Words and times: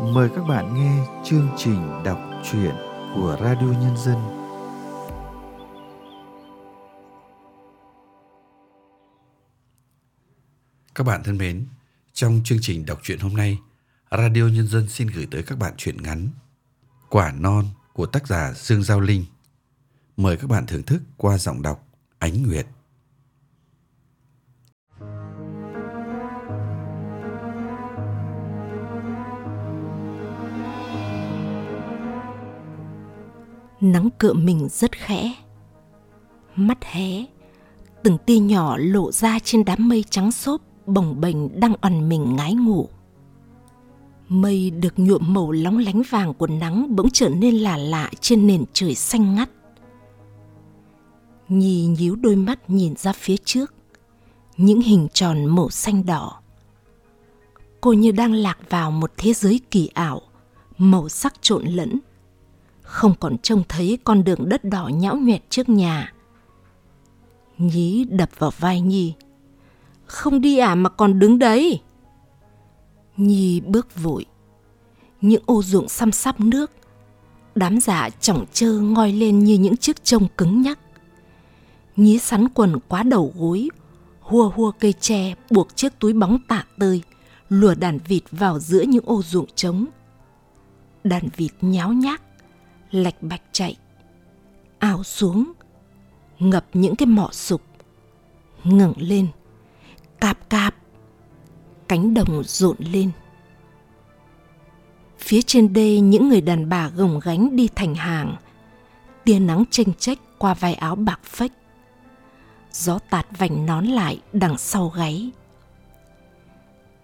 mời 0.00 0.28
các 0.36 0.44
bạn 0.44 0.74
nghe 0.74 1.06
chương 1.24 1.48
trình 1.56 2.02
đọc 2.04 2.20
truyện 2.50 2.74
của 3.14 3.36
Radio 3.40 3.66
Nhân 3.66 3.96
dân. 3.96 4.16
Các 10.94 11.04
bạn 11.04 11.22
thân 11.24 11.38
mến, 11.38 11.66
trong 12.12 12.40
chương 12.44 12.58
trình 12.62 12.86
đọc 12.86 12.98
truyện 13.02 13.18
hôm 13.18 13.36
nay, 13.36 13.58
Radio 14.10 14.42
Nhân 14.42 14.68
dân 14.68 14.88
xin 14.88 15.08
gửi 15.08 15.26
tới 15.30 15.42
các 15.42 15.58
bạn 15.58 15.74
truyện 15.76 16.02
ngắn 16.02 16.28
Quả 17.08 17.32
non 17.32 17.64
của 17.92 18.06
tác 18.06 18.26
giả 18.26 18.52
Dương 18.56 18.82
Giao 18.82 19.00
Linh. 19.00 19.24
Mời 20.16 20.36
các 20.36 20.50
bạn 20.50 20.66
thưởng 20.66 20.82
thức 20.82 21.02
qua 21.16 21.38
giọng 21.38 21.62
đọc 21.62 21.86
Ánh 22.18 22.42
Nguyệt. 22.42 22.66
Nắng 33.92 34.08
cựa 34.18 34.32
mình 34.32 34.68
rất 34.70 34.92
khẽ. 34.92 35.32
Mắt 36.56 36.84
hé, 36.84 37.24
từng 38.02 38.18
tia 38.18 38.38
nhỏ 38.38 38.76
lộ 38.76 39.12
ra 39.12 39.38
trên 39.38 39.64
đám 39.64 39.88
mây 39.88 40.04
trắng 40.10 40.32
xốp 40.32 40.60
bồng 40.86 41.20
bềnh 41.20 41.60
đang 41.60 41.74
ẩn 41.80 42.08
mình 42.08 42.36
ngái 42.36 42.54
ngủ. 42.54 42.88
Mây 44.28 44.70
được 44.70 44.98
nhuộm 44.98 45.34
màu 45.34 45.52
lóng 45.52 45.78
lánh 45.78 46.02
vàng 46.10 46.34
của 46.34 46.46
nắng 46.46 46.96
bỗng 46.96 47.10
trở 47.10 47.28
nên 47.28 47.54
lạ 47.54 47.76
lạ 47.76 48.10
trên 48.20 48.46
nền 48.46 48.64
trời 48.72 48.94
xanh 48.94 49.34
ngắt. 49.34 49.50
Nhi 51.48 51.86
nhíu 51.86 52.16
đôi 52.16 52.36
mắt 52.36 52.70
nhìn 52.70 52.96
ra 52.96 53.12
phía 53.12 53.36
trước, 53.44 53.74
những 54.56 54.80
hình 54.80 55.08
tròn 55.12 55.44
màu 55.46 55.70
xanh 55.70 56.06
đỏ. 56.06 56.40
Cô 57.80 57.92
như 57.92 58.12
đang 58.12 58.32
lạc 58.32 58.58
vào 58.70 58.90
một 58.90 59.12
thế 59.16 59.32
giới 59.32 59.60
kỳ 59.70 59.90
ảo, 59.94 60.22
màu 60.78 61.08
sắc 61.08 61.34
trộn 61.42 61.64
lẫn 61.64 61.98
không 62.86 63.14
còn 63.20 63.38
trông 63.38 63.62
thấy 63.68 63.98
con 64.04 64.24
đường 64.24 64.48
đất 64.48 64.64
đỏ 64.64 64.88
nhão 64.88 65.16
nhoẹt 65.16 65.42
trước 65.50 65.68
nhà. 65.68 66.12
Nhí 67.58 68.06
đập 68.10 68.30
vào 68.38 68.50
vai 68.58 68.80
Nhi. 68.80 69.14
Không 70.06 70.40
đi 70.40 70.58
à 70.58 70.74
mà 70.74 70.90
còn 70.90 71.18
đứng 71.18 71.38
đấy. 71.38 71.80
Nhi 73.16 73.60
bước 73.60 73.96
vội. 74.02 74.26
Những 75.20 75.42
ô 75.46 75.62
ruộng 75.62 75.88
xăm 75.88 76.12
sắp 76.12 76.40
nước. 76.40 76.70
Đám 77.54 77.80
dạ 77.80 78.10
chỏng 78.20 78.44
trơ 78.52 78.72
ngoi 78.72 79.12
lên 79.12 79.38
như 79.38 79.54
những 79.54 79.76
chiếc 79.76 80.04
trông 80.04 80.28
cứng 80.36 80.62
nhắc. 80.62 80.78
Nhí 81.96 82.18
sắn 82.18 82.48
quần 82.48 82.78
quá 82.88 83.02
đầu 83.02 83.32
gối, 83.36 83.68
hua 84.20 84.48
hua 84.48 84.70
cây 84.70 84.92
tre 84.92 85.34
buộc 85.50 85.76
chiếc 85.76 85.98
túi 85.98 86.12
bóng 86.12 86.38
tạ 86.48 86.64
tơi, 86.78 87.02
lùa 87.48 87.74
đàn 87.74 87.98
vịt 87.98 88.22
vào 88.30 88.58
giữa 88.58 88.82
những 88.82 89.04
ô 89.06 89.22
ruộng 89.22 89.46
trống. 89.54 89.86
Đàn 91.04 91.28
vịt 91.36 91.52
nháo 91.60 91.92
nhác, 91.92 92.22
lạch 92.90 93.22
bạch 93.22 93.42
chạy, 93.52 93.76
ảo 94.78 95.04
xuống, 95.04 95.52
ngập 96.38 96.66
những 96.72 96.96
cái 96.96 97.06
mỏ 97.06 97.28
sục 97.32 97.62
ngẩng 98.64 98.94
lên, 98.96 99.26
cạp 100.20 100.50
cạp, 100.50 100.74
cánh 101.88 102.14
đồng 102.14 102.42
rộn 102.44 102.76
lên. 102.78 103.10
Phía 105.18 105.42
trên 105.42 105.72
đê 105.72 106.00
những 106.00 106.28
người 106.28 106.40
đàn 106.40 106.68
bà 106.68 106.88
gồng 106.88 107.20
gánh 107.22 107.56
đi 107.56 107.68
thành 107.74 107.94
hàng, 107.94 108.36
tia 109.24 109.38
nắng 109.38 109.64
chênh 109.70 109.88
chách 109.98 110.18
qua 110.38 110.54
vai 110.54 110.74
áo 110.74 110.96
bạc 110.96 111.20
phách. 111.24 111.52
Gió 112.72 112.98
tạt 113.10 113.26
vành 113.38 113.66
nón 113.66 113.86
lại 113.86 114.20
đằng 114.32 114.58
sau 114.58 114.88
gáy. 114.88 115.30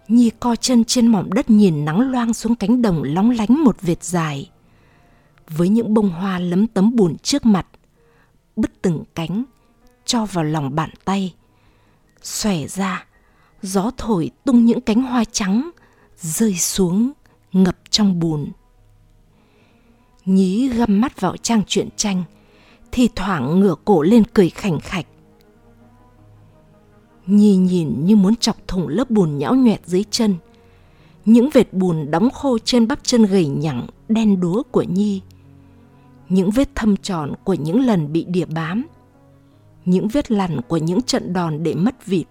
Nhi 0.09 0.31
co 0.41 0.57
chân 0.57 0.85
trên 0.85 1.07
mỏm 1.07 1.33
đất 1.33 1.51
nhìn 1.51 1.85
nắng 1.85 2.11
loang 2.11 2.35
xuống 2.35 2.55
cánh 2.55 2.83
đồng 2.83 3.03
lóng 3.03 3.31
lánh 3.31 3.65
một 3.65 3.77
vệt 3.83 4.05
dài 4.05 4.51
với 5.49 5.69
những 5.69 5.95
bông 5.95 6.11
hoa 6.11 6.39
lấm 6.39 6.67
tấm 6.67 6.97
bùn 6.97 7.17
trước 7.19 7.47
mặt, 7.47 7.67
bứt 8.57 8.71
từng 8.83 9.05
cánh, 9.15 9.45
cho 10.05 10.25
vào 10.25 10.45
lòng 10.45 10.75
bàn 10.75 10.91
tay. 11.05 11.35
Xòe 12.23 12.67
ra, 12.67 13.07
gió 13.63 13.91
thổi 13.97 14.31
tung 14.45 14.67
những 14.67 14.81
cánh 14.81 15.03
hoa 15.03 15.25
trắng, 15.25 15.71
rơi 16.19 16.55
xuống, 16.55 17.13
ngập 17.53 17.79
trong 17.91 18.19
bùn. 18.19 18.53
Nhí 20.25 20.69
găm 20.69 21.01
mắt 21.01 21.21
vào 21.21 21.37
trang 21.37 21.63
truyện 21.67 21.89
tranh, 21.97 22.23
thì 22.93 23.09
thoảng 23.17 23.61
ngửa 23.61 23.75
cổ 23.85 24.03
lên 24.03 24.23
cười 24.35 24.51
khảnh 24.51 24.81
khạch. 24.81 25.07
Nhi 27.27 27.57
nhìn 27.57 28.07
như 28.07 28.17
muốn 28.17 28.37
chọc 28.37 28.69
thủng 28.69 28.89
lớp 28.89 29.11
bùn 29.11 29.39
nhão 29.39 29.55
nhoẹt 29.55 29.81
dưới 29.87 30.05
chân. 30.11 30.35
Những 31.25 31.51
vệt 31.53 31.73
bùn 31.73 32.11
đóng 32.11 32.31
khô 32.31 32.59
trên 32.59 32.89
bắp 32.89 33.05
chân 33.05 33.23
gầy 33.23 33.47
nhẳng, 33.47 33.87
đen 34.09 34.41
đúa 34.41 34.63
của 34.63 34.83
Nhi 34.83 35.21
những 36.33 36.51
vết 36.51 36.69
thâm 36.75 36.97
tròn 36.97 37.33
của 37.45 37.55
những 37.55 37.81
lần 37.81 38.13
bị 38.13 38.25
đỉa 38.25 38.45
bám, 38.45 38.87
những 39.85 40.09
vết 40.09 40.31
lằn 40.31 40.61
của 40.69 40.77
những 40.77 41.03
trận 41.03 41.33
đòn 41.33 41.63
để 41.63 41.75
mất 41.75 42.07
vịt. 42.07 42.27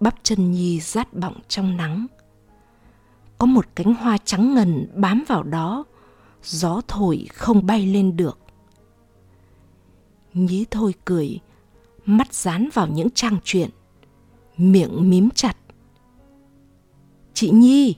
Bắp 0.00 0.14
chân 0.22 0.52
Nhi 0.52 0.80
rát 0.80 1.14
bọng 1.14 1.40
trong 1.48 1.76
nắng. 1.76 2.06
Có 3.38 3.46
một 3.46 3.66
cánh 3.74 3.94
hoa 3.94 4.18
trắng 4.24 4.54
ngần 4.54 4.86
bám 4.94 5.24
vào 5.28 5.42
đó, 5.42 5.84
gió 6.42 6.80
thổi 6.88 7.26
không 7.34 7.66
bay 7.66 7.86
lên 7.86 8.16
được. 8.16 8.38
Nhí 10.34 10.64
thôi 10.70 10.94
cười, 11.04 11.40
mắt 12.06 12.34
dán 12.34 12.68
vào 12.74 12.86
những 12.86 13.10
trang 13.10 13.36
truyện, 13.44 13.70
miệng 14.56 15.10
mím 15.10 15.30
chặt. 15.30 15.56
Chị 17.34 17.50
Nhi! 17.50 17.94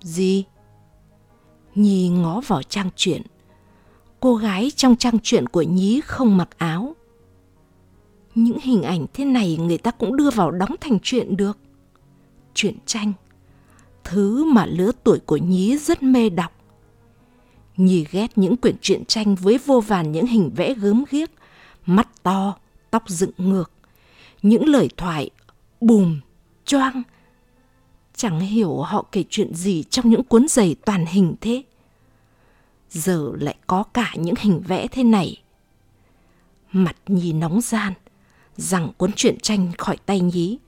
Gì? 0.00 0.44
Nhi 1.74 2.08
ngó 2.08 2.40
vào 2.40 2.62
trang 2.62 2.90
truyện, 2.96 3.22
cô 4.20 4.36
gái 4.36 4.70
trong 4.76 4.96
trang 4.96 5.18
truyện 5.22 5.46
của 5.46 5.62
nhí 5.62 6.00
không 6.04 6.36
mặc 6.36 6.48
áo. 6.58 6.96
Những 8.34 8.58
hình 8.62 8.82
ảnh 8.82 9.06
thế 9.14 9.24
này 9.24 9.56
người 9.56 9.78
ta 9.78 9.90
cũng 9.90 10.16
đưa 10.16 10.30
vào 10.30 10.50
đóng 10.50 10.74
thành 10.80 10.98
truyện 11.02 11.36
được. 11.36 11.58
Truyện 12.54 12.76
tranh, 12.86 13.12
thứ 14.04 14.44
mà 14.44 14.66
lứa 14.66 14.92
tuổi 15.04 15.18
của 15.18 15.36
nhí 15.36 15.78
rất 15.78 16.02
mê 16.02 16.28
đọc. 16.28 16.52
Nhì 17.76 18.06
ghét 18.10 18.38
những 18.38 18.56
quyển 18.56 18.76
truyện 18.80 19.04
tranh 19.04 19.34
với 19.34 19.58
vô 19.58 19.80
vàn 19.80 20.12
những 20.12 20.26
hình 20.26 20.50
vẽ 20.56 20.74
gớm 20.74 21.04
ghiếc, 21.10 21.30
mắt 21.86 22.08
to, 22.22 22.56
tóc 22.90 23.08
dựng 23.08 23.30
ngược, 23.36 23.70
những 24.42 24.68
lời 24.68 24.88
thoại 24.96 25.30
bùm, 25.80 26.20
choang. 26.64 27.02
Chẳng 28.16 28.40
hiểu 28.40 28.76
họ 28.76 29.04
kể 29.12 29.24
chuyện 29.30 29.54
gì 29.54 29.82
trong 29.82 30.10
những 30.10 30.22
cuốn 30.22 30.48
giày 30.48 30.76
toàn 30.84 31.06
hình 31.06 31.34
thế 31.40 31.62
giờ 32.90 33.32
lại 33.40 33.56
có 33.66 33.82
cả 33.82 34.12
những 34.16 34.34
hình 34.38 34.62
vẽ 34.66 34.86
thế 34.88 35.02
này. 35.02 35.42
Mặt 36.72 36.96
Nhi 37.06 37.32
nóng 37.32 37.60
gian, 37.60 37.92
rằng 38.56 38.92
cuốn 38.96 39.12
truyện 39.12 39.38
tranh 39.42 39.72
khỏi 39.78 39.96
tay 40.06 40.20
Nhí. 40.20 40.58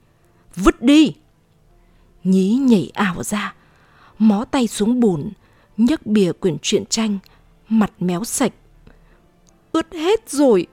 Vứt 0.56 0.82
đi! 0.82 1.12
Nhí 2.24 2.54
nhảy 2.54 2.90
ảo 2.94 3.22
ra, 3.22 3.54
mó 4.18 4.44
tay 4.44 4.66
xuống 4.66 5.00
bùn, 5.00 5.30
nhấc 5.76 6.06
bìa 6.06 6.32
quyển 6.32 6.56
truyện 6.62 6.84
tranh, 6.86 7.18
mặt 7.68 7.92
méo 8.00 8.24
sạch. 8.24 8.52
Ướt 9.72 9.92
hết 9.92 10.30
rồi, 10.30 10.66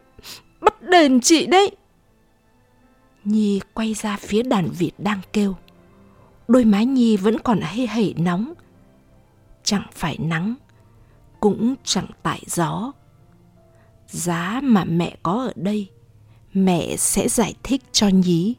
bắt 0.62 0.82
đền 0.82 1.22
chị 1.22 1.46
đấy! 1.46 1.72
Nhi 3.24 3.62
quay 3.74 3.94
ra 3.94 4.18
phía 4.18 4.44
đàn 4.44 4.70
vịt 4.70 4.94
đang 4.98 5.22
kêu. 5.34 5.56
Đôi 6.48 6.66
má 6.66 6.84
Nhi 6.84 7.18
vẫn 7.18 7.40
còn 7.40 7.60
hê 7.62 7.86
hẩy 7.86 8.14
nóng. 8.18 8.54
Chẳng 9.64 9.84
phải 9.92 10.18
nắng, 10.20 10.56
cũng 11.46 11.76
chẳng 11.84 12.06
tại 12.24 12.44
gió. 12.48 12.92
Giá 14.08 14.60
mà 14.64 14.84
mẹ 14.84 15.16
có 15.24 15.32
ở 15.32 15.54
đây, 15.56 15.90
mẹ 16.54 16.96
sẽ 16.98 17.28
giải 17.28 17.56
thích 17.64 17.82
cho 17.92 18.08
nhí. 18.08 18.56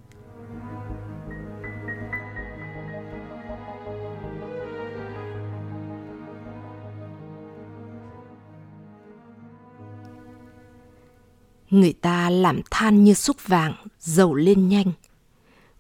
Người 11.71 11.93
ta 11.93 12.31
làm 12.31 12.61
than 12.71 13.05
như 13.05 13.15
xúc 13.15 13.37
vàng, 13.47 13.75
dầu 14.01 14.35
lên 14.35 14.69
nhanh. 14.69 14.93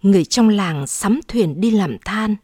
Người 0.02 0.24
trong 0.24 0.48
làng 0.48 0.86
sắm 0.86 1.20
thuyền 1.28 1.60
đi 1.60 1.70
làm 1.70 1.96
than. 2.04 2.36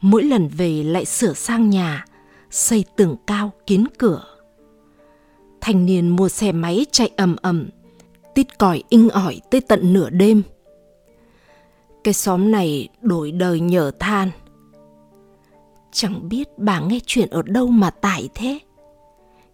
Mỗi 0.00 0.22
lần 0.22 0.48
về 0.48 0.82
lại 0.82 1.04
sửa 1.04 1.32
sang 1.32 1.70
nhà 1.70 2.04
xây 2.50 2.84
tường 2.96 3.16
cao 3.26 3.52
kín 3.66 3.84
cửa. 3.98 4.24
Thanh 5.60 5.86
niên 5.86 6.08
mua 6.08 6.28
xe 6.28 6.52
máy 6.52 6.86
chạy 6.92 7.10
ầm 7.16 7.36
ầm, 7.42 7.68
tít 8.34 8.58
còi 8.58 8.82
inh 8.88 9.08
ỏi 9.08 9.40
tới 9.50 9.60
tận 9.60 9.92
nửa 9.92 10.10
đêm. 10.10 10.42
Cái 12.04 12.14
xóm 12.14 12.50
này 12.50 12.88
đổi 13.00 13.32
đời 13.32 13.60
nhờ 13.60 13.90
than. 14.00 14.30
Chẳng 15.92 16.28
biết 16.28 16.48
bà 16.58 16.80
nghe 16.80 16.98
chuyện 17.06 17.30
ở 17.30 17.42
đâu 17.42 17.66
mà 17.66 17.90
tải 17.90 18.28
thế. 18.34 18.58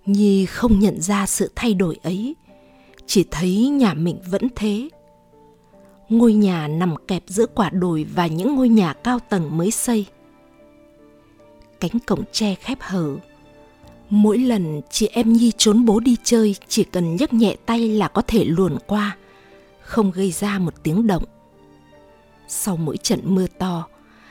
Nhi 0.06 0.47
không 0.47 0.79
nhận 0.79 1.00
ra 1.00 1.26
sự 1.26 1.50
thay 1.56 1.75
đổi 1.75 1.99
ấy, 2.02 2.35
chỉ 3.06 3.25
thấy 3.31 3.69
nhà 3.69 3.94
mình 3.94 4.20
vẫn 4.31 4.49
thế. 4.56 4.88
Ngôi 6.08 6.32
nhà 6.32 6.69
nằm 6.69 6.94
kẹp 7.08 7.23
giữa 7.26 7.47
quả 7.47 7.70
đồi 7.70 8.06
và 8.14 8.26
những 8.26 8.56
ngôi 8.56 8.69
nhà 8.69 8.93
cao 8.93 9.19
tầng 9.29 9.56
mới 9.56 9.70
xây 9.70 10.06
cánh 11.89 12.01
cổng 12.01 12.25
tre 12.33 12.55
khép 12.55 12.79
hở 12.81 13.17
Mỗi 14.11 14.39
lần 14.39 14.81
chị 14.91 15.07
em 15.07 15.33
Nhi 15.33 15.53
trốn 15.59 15.85
bố 15.85 16.01
đi 16.01 16.17
chơi 16.25 16.57
chỉ 16.69 16.85
cần 16.85 17.17
nhấc 17.17 17.33
nhẹ 17.33 17.57
tay 17.67 17.89
là 17.89 18.09
có 18.09 18.23
thể 18.27 18.45
luồn 18.45 18.77
qua, 18.87 19.17
không 19.81 20.11
gây 20.11 20.31
ra 20.31 20.59
một 20.59 20.75
tiếng 20.83 21.07
động. 21.07 21.25
Sau 22.49 22.77
mỗi 22.77 22.97
trận 22.97 23.21
mưa 23.25 23.47
to, 23.59 23.87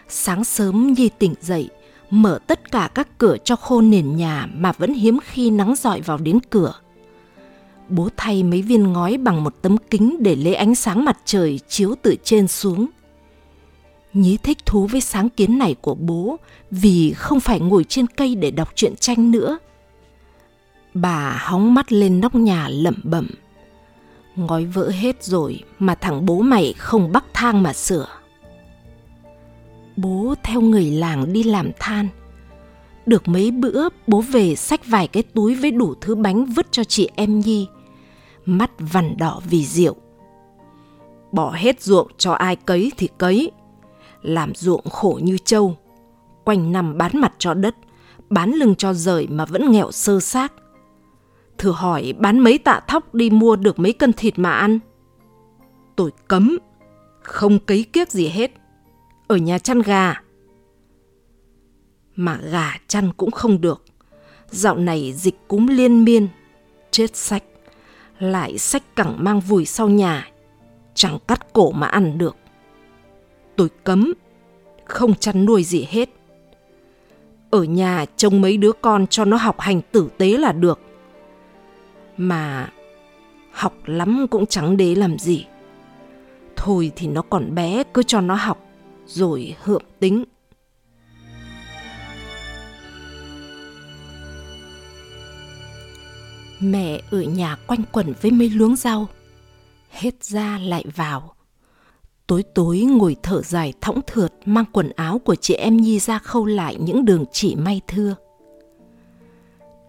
sáng 0.10 0.44
sớm 0.44 0.94
Nhi 0.94 1.10
tỉnh 1.20 1.34
dậy, 1.42 1.70
mở 2.10 2.40
tất 2.48 2.72
cả 2.72 2.90
các 2.96 3.18
cửa 3.18 3.38
cho 3.44 3.56
khô 3.56 3.82
nền 3.82 4.16
nhà 4.16 4.48
mà 4.54 4.72
vẫn 4.72 4.94
hiếm 4.94 5.20
khi 5.24 5.50
nắng 5.50 5.76
dọi 5.78 6.02
vào 6.02 6.18
đến 6.18 6.40
cửa. 6.50 6.74
Bố 7.90 8.10
thay 8.18 8.44
mấy 8.44 8.62
viên 8.62 8.94
ngói 8.94 9.18
bằng 9.18 9.44
một 9.44 9.54
tấm 9.62 9.78
kính 9.90 10.18
để 10.20 10.36
lấy 10.36 10.56
ánh 10.56 10.76
sáng 10.76 11.06
mặt 11.06 11.18
trời 11.26 11.60
chiếu 11.68 11.96
từ 12.02 12.16
trên 12.24 12.48
xuống. 12.48 12.88
Nhí 14.14 14.38
thích 14.38 14.66
thú 14.66 14.88
với 14.88 15.02
sáng 15.02 15.30
kiến 15.30 15.58
này 15.58 15.76
của 15.82 15.96
bố 15.96 16.38
vì 16.72 17.14
không 17.14 17.40
phải 17.40 17.60
ngồi 17.60 17.84
trên 17.84 18.08
cây 18.08 18.36
để 18.36 18.52
đọc 18.52 18.70
truyện 18.76 18.96
tranh 18.96 19.32
nữa. 19.32 19.58
Bà 20.94 21.38
hóng 21.42 21.74
mắt 21.74 21.92
lên 21.92 22.22
nóc 22.22 22.36
nhà 22.36 22.68
lẩm 22.68 23.02
bẩm. 23.04 23.30
Ngói 24.36 24.66
vỡ 24.66 24.90
hết 24.90 25.24
rồi 25.24 25.64
mà 25.80 25.96
thằng 25.96 26.26
bố 26.26 26.40
mày 26.40 26.74
không 26.78 27.12
bắt 27.12 27.24
thang 27.34 27.64
mà 27.64 27.74
sửa. 27.74 28.08
Bố 29.96 30.36
theo 30.44 30.62
người 30.62 30.92
làng 30.92 31.34
đi 31.34 31.44
làm 31.44 31.72
than. 31.80 32.08
Được 33.06 33.28
mấy 33.28 33.52
bữa, 33.52 33.90
bố 34.08 34.22
về 34.22 34.56
xách 34.56 34.86
vài 34.86 35.08
cái 35.08 35.24
túi 35.24 35.56
với 35.56 35.72
đủ 35.72 35.94
thứ 36.02 36.16
bánh 36.16 36.46
vứt 36.46 36.68
cho 36.72 36.84
chị 36.84 37.10
em 37.16 37.40
Nhi. 37.40 37.68
Mắt 38.46 38.72
vằn 38.80 39.18
đỏ 39.18 39.42
vì 39.50 39.66
rượu. 39.66 39.96
Bỏ 41.32 41.52
hết 41.52 41.82
ruộng 41.82 42.08
cho 42.18 42.32
ai 42.32 42.56
cấy 42.56 42.92
thì 42.98 43.10
cấy. 43.18 43.52
Làm 44.24 44.56
ruộng 44.56 44.90
khổ 44.90 45.20
như 45.24 45.38
trâu. 45.38 45.78
Quanh 46.44 46.72
năm 46.72 46.98
bán 46.98 47.12
mặt 47.14 47.34
cho 47.38 47.54
đất, 47.54 47.76
bán 48.30 48.52
lưng 48.52 48.76
cho 48.76 48.94
rời 48.94 49.28
mà 49.28 49.46
vẫn 49.46 49.72
nghèo 49.72 49.92
sơ 49.92 50.20
xác. 50.20 50.54
Thử 51.58 51.72
hỏi 51.72 52.14
bán 52.20 52.40
mấy 52.40 52.58
tạ 52.58 52.82
thóc 52.88 53.16
đi 53.16 53.30
mua 53.30 53.56
được 53.56 53.80
mấy 53.80 53.94
cân 53.94 54.14
thịt 54.14 54.40
mà 54.40 54.52
ăn. 54.52 54.80
Tôi 55.96 56.12
cấm, 56.28 56.58
không 57.22 57.60
cấy 57.60 57.86
kiếc 57.94 58.12
gì 58.12 58.28
hết. 58.28 58.52
Ở 59.28 59.38
nhà 59.38 59.60
chăn 59.60 59.82
gà. 59.82 60.22
Mà 62.16 62.38
gà 62.38 62.78
chăn 62.88 63.12
cũng 63.18 63.32
không 63.32 63.62
được. 63.62 63.84
Dạo 64.50 64.76
này 64.76 65.14
dịch 65.14 65.48
cúm 65.48 65.68
liên 65.68 66.04
miên, 66.04 66.28
chết 66.92 67.16
sách. 67.16 67.44
Lại 68.20 68.58
sách 68.58 68.96
cẳng 68.96 69.16
mang 69.20 69.40
vùi 69.40 69.66
sau 69.66 69.90
nhà, 69.90 70.28
chẳng 70.94 71.18
cắt 71.28 71.54
cổ 71.54 71.72
mà 71.72 71.88
ăn 71.88 72.18
được. 72.18 72.36
Tôi 73.56 73.70
cấm, 73.84 74.14
không 74.86 75.16
chăn 75.16 75.46
nuôi 75.46 75.64
gì 75.64 75.88
hết. 75.90 76.10
Ở 77.50 77.64
nhà 77.64 78.06
trông 78.18 78.42
mấy 78.42 78.58
đứa 78.58 78.72
con 78.82 79.08
cho 79.08 79.26
nó 79.26 79.38
học 79.38 79.60
hành 79.60 79.82
tử 79.92 80.10
tế 80.18 80.38
là 80.38 80.52
được. 80.52 80.80
Mà 82.18 82.70
học 83.52 83.74
lắm 83.86 84.26
cũng 84.32 84.46
chẳng 84.46 84.78
để 84.78 84.96
làm 84.96 85.20
gì. 85.20 85.46
Thôi 86.56 86.92
thì 86.96 87.08
nó 87.08 87.22
còn 87.22 87.56
bé 87.56 87.84
cứ 87.94 88.04
cho 88.04 88.22
nó 88.22 88.36
học 88.36 88.66
rồi 89.06 89.56
hợm 89.62 89.82
tính. 90.00 90.24
Mẹ 96.60 97.02
ở 97.12 97.22
nhà 97.22 97.58
quanh 97.68 97.84
quẩn 97.92 98.14
với 98.22 98.32
mấy 98.32 98.50
luống 98.50 98.76
rau 98.76 99.08
hết 99.90 100.24
ra 100.24 100.60
lại 100.60 100.86
vào 100.96 101.33
tối 102.28 102.44
tối 102.56 102.80
ngồi 102.80 103.16
thở 103.24 103.42
dài 103.42 103.74
thõng 103.82 104.02
thượt 104.08 104.34
mang 104.46 104.66
quần 104.72 104.90
áo 104.90 105.20
của 105.20 105.36
chị 105.36 105.54
em 105.54 105.78
nhi 105.78 106.00
ra 106.00 106.20
khâu 106.20 106.46
lại 106.46 106.78
những 106.80 107.06
đường 107.06 107.26
chỉ 107.32 107.56
may 107.56 107.82
thưa 107.88 108.16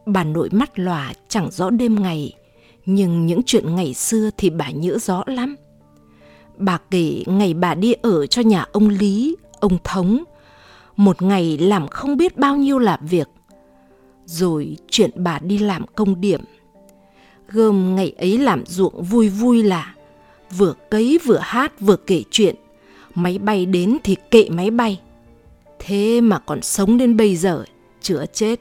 Bà 0.06 0.24
nội 0.24 0.48
mắt 0.52 0.78
lòa 0.78 1.12
chẳng 1.28 1.50
rõ 1.50 1.70
đêm 1.70 2.02
ngày, 2.02 2.32
nhưng 2.86 3.26
những 3.26 3.42
chuyện 3.46 3.74
ngày 3.74 3.94
xưa 3.94 4.30
thì 4.36 4.50
bà 4.50 4.70
nhớ 4.70 4.98
rõ 4.98 5.22
lắm. 5.26 5.56
Bà 6.56 6.78
kể 6.90 7.22
ngày 7.26 7.54
bà 7.54 7.74
đi 7.74 7.92
ở 7.92 8.26
cho 8.26 8.42
nhà 8.42 8.66
ông 8.72 8.88
Lý, 8.88 9.36
ông 9.60 9.78
Thống, 9.84 10.24
một 10.96 11.22
ngày 11.22 11.58
làm 11.58 11.88
không 11.88 12.16
biết 12.16 12.36
bao 12.36 12.56
nhiêu 12.56 12.78
là 12.78 12.98
việc. 13.02 13.28
Rồi 14.24 14.76
chuyện 14.90 15.10
bà 15.14 15.38
đi 15.38 15.58
làm 15.58 15.86
công 15.94 16.20
điểm. 16.20 16.40
Gồm 17.48 17.94
ngày 17.94 18.14
ấy 18.18 18.38
làm 18.38 18.66
ruộng 18.66 19.02
vui 19.02 19.28
vui 19.28 19.62
là 19.62 19.94
vừa 20.56 20.74
cấy 20.90 21.18
vừa 21.24 21.38
hát 21.42 21.80
vừa 21.80 21.96
kể 21.96 22.22
chuyện. 22.30 22.54
Máy 23.14 23.38
bay 23.38 23.66
đến 23.66 23.98
thì 24.04 24.16
kệ 24.30 24.48
máy 24.50 24.70
bay. 24.70 25.00
Thế 25.78 26.20
mà 26.20 26.38
còn 26.38 26.62
sống 26.62 26.98
đến 26.98 27.16
bây 27.16 27.36
giờ, 27.36 27.64
chữa 28.00 28.24
chết. 28.32 28.60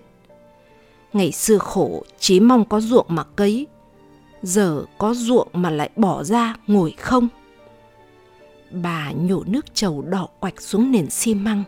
Ngày 1.14 1.32
xưa 1.32 1.58
khổ 1.58 2.04
chỉ 2.20 2.40
mong 2.40 2.66
có 2.66 2.82
ruộng 2.82 3.06
mà 3.10 3.24
cấy, 3.24 3.68
giờ 4.44 4.86
có 4.98 5.14
ruộng 5.14 5.48
mà 5.54 5.70
lại 5.70 5.90
bỏ 5.96 6.24
ra 6.24 6.56
ngồi 6.68 6.92
không. 6.92 7.28
Bà 8.72 9.12
nhổ 9.12 9.44
nước 9.48 9.76
trầu 9.76 10.02
đỏ 10.02 10.28
quạch 10.40 10.62
xuống 10.62 10.92
nền 10.92 11.10
xi 11.10 11.34
măng, 11.34 11.64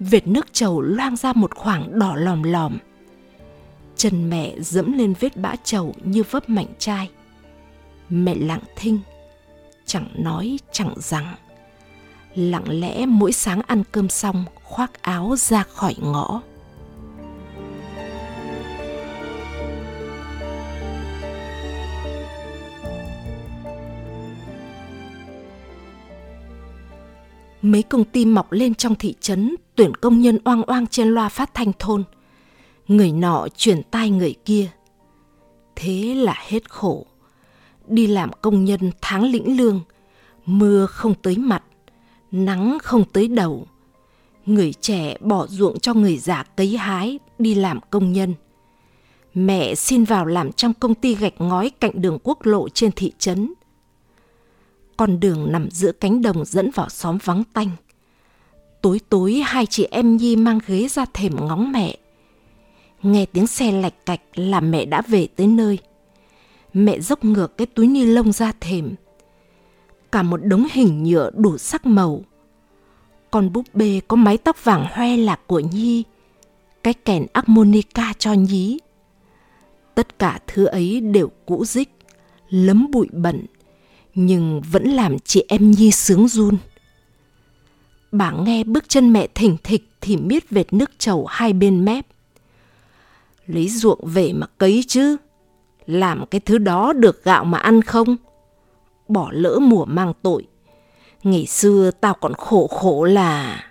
vệt 0.00 0.26
nước 0.26 0.52
trầu 0.52 0.80
loang 0.80 1.16
ra 1.16 1.32
một 1.32 1.54
khoảng 1.54 1.98
đỏ 1.98 2.14
lòm 2.16 2.42
lòm. 2.42 2.78
Chân 3.96 4.30
mẹ 4.30 4.54
dẫm 4.58 4.92
lên 4.92 5.14
vết 5.20 5.36
bã 5.36 5.56
trầu 5.64 5.94
như 6.04 6.22
vấp 6.30 6.48
mảnh 6.48 6.66
chai. 6.78 7.10
Mẹ 8.08 8.34
lặng 8.34 8.62
thinh, 8.76 8.98
chẳng 9.92 10.08
nói, 10.14 10.58
chẳng 10.72 10.94
rằng. 10.96 11.34
Lặng 12.34 12.64
lẽ 12.80 13.06
mỗi 13.06 13.32
sáng 13.32 13.60
ăn 13.66 13.82
cơm 13.92 14.08
xong, 14.08 14.44
khoác 14.62 15.02
áo 15.02 15.34
ra 15.38 15.62
khỏi 15.62 15.94
ngõ. 16.00 16.40
mấy 27.62 27.82
công 27.82 28.04
ty 28.04 28.24
mọc 28.24 28.52
lên 28.52 28.74
trong 28.74 28.94
thị 28.94 29.14
trấn, 29.20 29.56
tuyển 29.74 29.94
công 29.94 30.20
nhân 30.20 30.38
oang 30.44 30.62
oang 30.62 30.86
trên 30.86 31.08
loa 31.08 31.28
phát 31.28 31.54
thanh 31.54 31.72
thôn. 31.78 32.04
Người 32.88 33.12
nọ 33.12 33.46
chuyển 33.56 33.82
tai 33.82 34.10
người 34.10 34.34
kia. 34.44 34.68
Thế 35.76 36.14
là 36.14 36.34
hết 36.48 36.70
khổ. 36.70 37.06
Đi 37.86 38.06
làm 38.06 38.30
công 38.42 38.64
nhân 38.64 38.90
tháng 39.00 39.24
lĩnh 39.24 39.56
lương, 39.56 39.80
mưa 40.46 40.86
không 40.86 41.14
tới 41.22 41.36
mặt, 41.36 41.62
nắng 42.30 42.78
không 42.82 43.04
tới 43.12 43.28
đầu. 43.28 43.66
Người 44.46 44.72
trẻ 44.72 45.16
bỏ 45.20 45.46
ruộng 45.46 45.80
cho 45.80 45.94
người 45.94 46.18
già 46.18 46.42
cấy 46.42 46.76
hái 46.76 47.18
đi 47.38 47.54
làm 47.54 47.80
công 47.90 48.12
nhân. 48.12 48.34
Mẹ 49.34 49.74
xin 49.74 50.04
vào 50.04 50.26
làm 50.26 50.52
trong 50.52 50.74
công 50.74 50.94
ty 50.94 51.14
gạch 51.14 51.34
ngói 51.38 51.70
cạnh 51.70 52.02
đường 52.02 52.18
quốc 52.22 52.46
lộ 52.46 52.68
trên 52.68 52.92
thị 52.92 53.12
trấn 53.18 53.54
con 55.02 55.20
đường 55.20 55.52
nằm 55.52 55.70
giữa 55.70 55.92
cánh 55.92 56.22
đồng 56.22 56.44
dẫn 56.44 56.70
vào 56.70 56.88
xóm 56.88 57.18
vắng 57.24 57.42
tanh. 57.52 57.70
Tối 58.82 59.00
tối 59.08 59.42
hai 59.46 59.66
chị 59.66 59.86
em 59.90 60.16
Nhi 60.16 60.36
mang 60.36 60.58
ghế 60.66 60.88
ra 60.88 61.04
thềm 61.14 61.36
ngóng 61.36 61.72
mẹ. 61.72 61.96
Nghe 63.02 63.26
tiếng 63.26 63.46
xe 63.46 63.72
lạch 63.72 64.06
cạch 64.06 64.20
là 64.34 64.60
mẹ 64.60 64.84
đã 64.84 65.02
về 65.02 65.26
tới 65.36 65.46
nơi. 65.46 65.78
Mẹ 66.74 67.00
dốc 67.00 67.24
ngược 67.24 67.56
cái 67.56 67.66
túi 67.66 67.86
ni 67.86 68.04
lông 68.04 68.32
ra 68.32 68.52
thềm. 68.60 68.94
Cả 70.12 70.22
một 70.22 70.40
đống 70.44 70.66
hình 70.72 71.02
nhựa 71.02 71.30
đủ 71.36 71.58
sắc 71.58 71.86
màu. 71.86 72.24
Con 73.30 73.52
búp 73.52 73.66
bê 73.74 74.00
có 74.08 74.16
mái 74.16 74.38
tóc 74.38 74.64
vàng 74.64 74.86
hoe 74.92 75.16
là 75.16 75.36
của 75.46 75.60
Nhi. 75.60 76.02
Cái 76.82 76.94
kèn 76.94 77.26
harmonica 77.34 78.12
cho 78.18 78.32
Nhí. 78.32 78.78
Tất 79.94 80.18
cả 80.18 80.40
thứ 80.46 80.64
ấy 80.64 81.00
đều 81.00 81.30
cũ 81.46 81.64
dích, 81.64 81.88
lấm 82.48 82.90
bụi 82.90 83.08
bẩn, 83.12 83.46
nhưng 84.14 84.60
vẫn 84.70 84.88
làm 84.88 85.18
chị 85.18 85.44
em 85.48 85.70
Nhi 85.70 85.90
sướng 85.90 86.28
run. 86.28 86.56
Bà 88.12 88.30
nghe 88.30 88.64
bước 88.64 88.88
chân 88.88 89.12
mẹ 89.12 89.26
thỉnh 89.34 89.56
thịch 89.64 89.88
thì 90.00 90.16
miết 90.16 90.50
vệt 90.50 90.72
nước 90.72 90.90
trầu 90.98 91.26
hai 91.26 91.52
bên 91.52 91.84
mép. 91.84 92.06
Lấy 93.46 93.68
ruộng 93.68 94.00
về 94.02 94.32
mà 94.32 94.46
cấy 94.58 94.84
chứ, 94.88 95.16
làm 95.86 96.26
cái 96.26 96.40
thứ 96.40 96.58
đó 96.58 96.92
được 96.92 97.24
gạo 97.24 97.44
mà 97.44 97.58
ăn 97.58 97.82
không? 97.82 98.16
Bỏ 99.08 99.28
lỡ 99.32 99.58
mùa 99.58 99.84
mang 99.84 100.12
tội. 100.22 100.46
Ngày 101.22 101.46
xưa 101.46 101.90
tao 101.90 102.14
còn 102.14 102.34
khổ 102.34 102.66
khổ 102.66 103.04
là... 103.04 103.64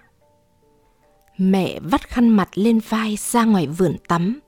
Mẹ 1.38 1.80
vắt 1.80 2.08
khăn 2.08 2.30
mặt 2.30 2.50
lên 2.54 2.80
vai 2.90 3.18
ra 3.20 3.46
ngoài 3.46 3.68
vườn 3.68 3.96
tắm 4.08 4.40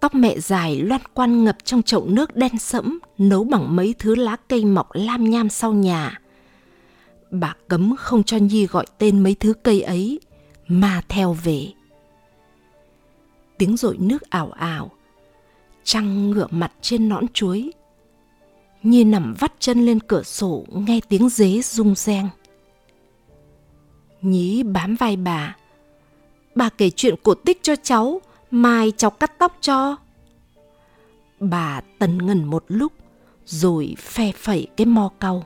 Tóc 0.00 0.14
mẹ 0.14 0.38
dài 0.38 0.76
loan 0.76 1.00
quan 1.14 1.44
ngập 1.44 1.56
trong 1.64 1.82
chậu 1.82 2.06
nước 2.06 2.36
đen 2.36 2.58
sẫm 2.58 2.98
nấu 3.18 3.44
bằng 3.44 3.76
mấy 3.76 3.94
thứ 3.98 4.14
lá 4.14 4.36
cây 4.48 4.64
mọc 4.64 4.88
lam 4.92 5.30
nham 5.30 5.48
sau 5.48 5.72
nhà. 5.72 6.20
Bà 7.30 7.54
cấm 7.68 7.96
không 7.96 8.22
cho 8.22 8.36
Nhi 8.36 8.66
gọi 8.66 8.86
tên 8.98 9.22
mấy 9.22 9.34
thứ 9.34 9.52
cây 9.62 9.82
ấy 9.82 10.20
mà 10.68 11.02
theo 11.08 11.32
về. 11.32 11.66
Tiếng 13.58 13.76
rội 13.76 13.96
nước 13.98 14.30
ảo 14.30 14.50
ảo, 14.50 14.90
trăng 15.90 16.30
ngửa 16.30 16.46
mặt 16.50 16.72
trên 16.80 17.08
nõn 17.08 17.28
chuối. 17.28 17.72
Nhi 18.82 19.04
nằm 19.04 19.34
vắt 19.38 19.52
chân 19.58 19.86
lên 19.86 20.00
cửa 20.00 20.22
sổ 20.22 20.64
nghe 20.72 21.00
tiếng 21.08 21.28
dế 21.28 21.60
rung 21.62 21.94
reng. 21.94 22.28
Nhí 24.22 24.62
bám 24.62 24.96
vai 24.96 25.16
bà, 25.16 25.56
bà 26.54 26.68
kể 26.68 26.90
chuyện 26.90 27.14
cổ 27.22 27.34
tích 27.34 27.58
cho 27.62 27.76
cháu, 27.76 28.20
mai 28.50 28.92
cháu 28.96 29.10
cắt 29.10 29.38
tóc 29.38 29.56
cho. 29.60 29.96
Bà 31.40 31.80
tần 31.98 32.26
ngần 32.26 32.44
một 32.44 32.64
lúc, 32.68 32.92
rồi 33.46 33.94
phe 33.98 34.32
phẩy 34.32 34.66
cái 34.76 34.86
mo 34.86 35.10
cau. 35.20 35.44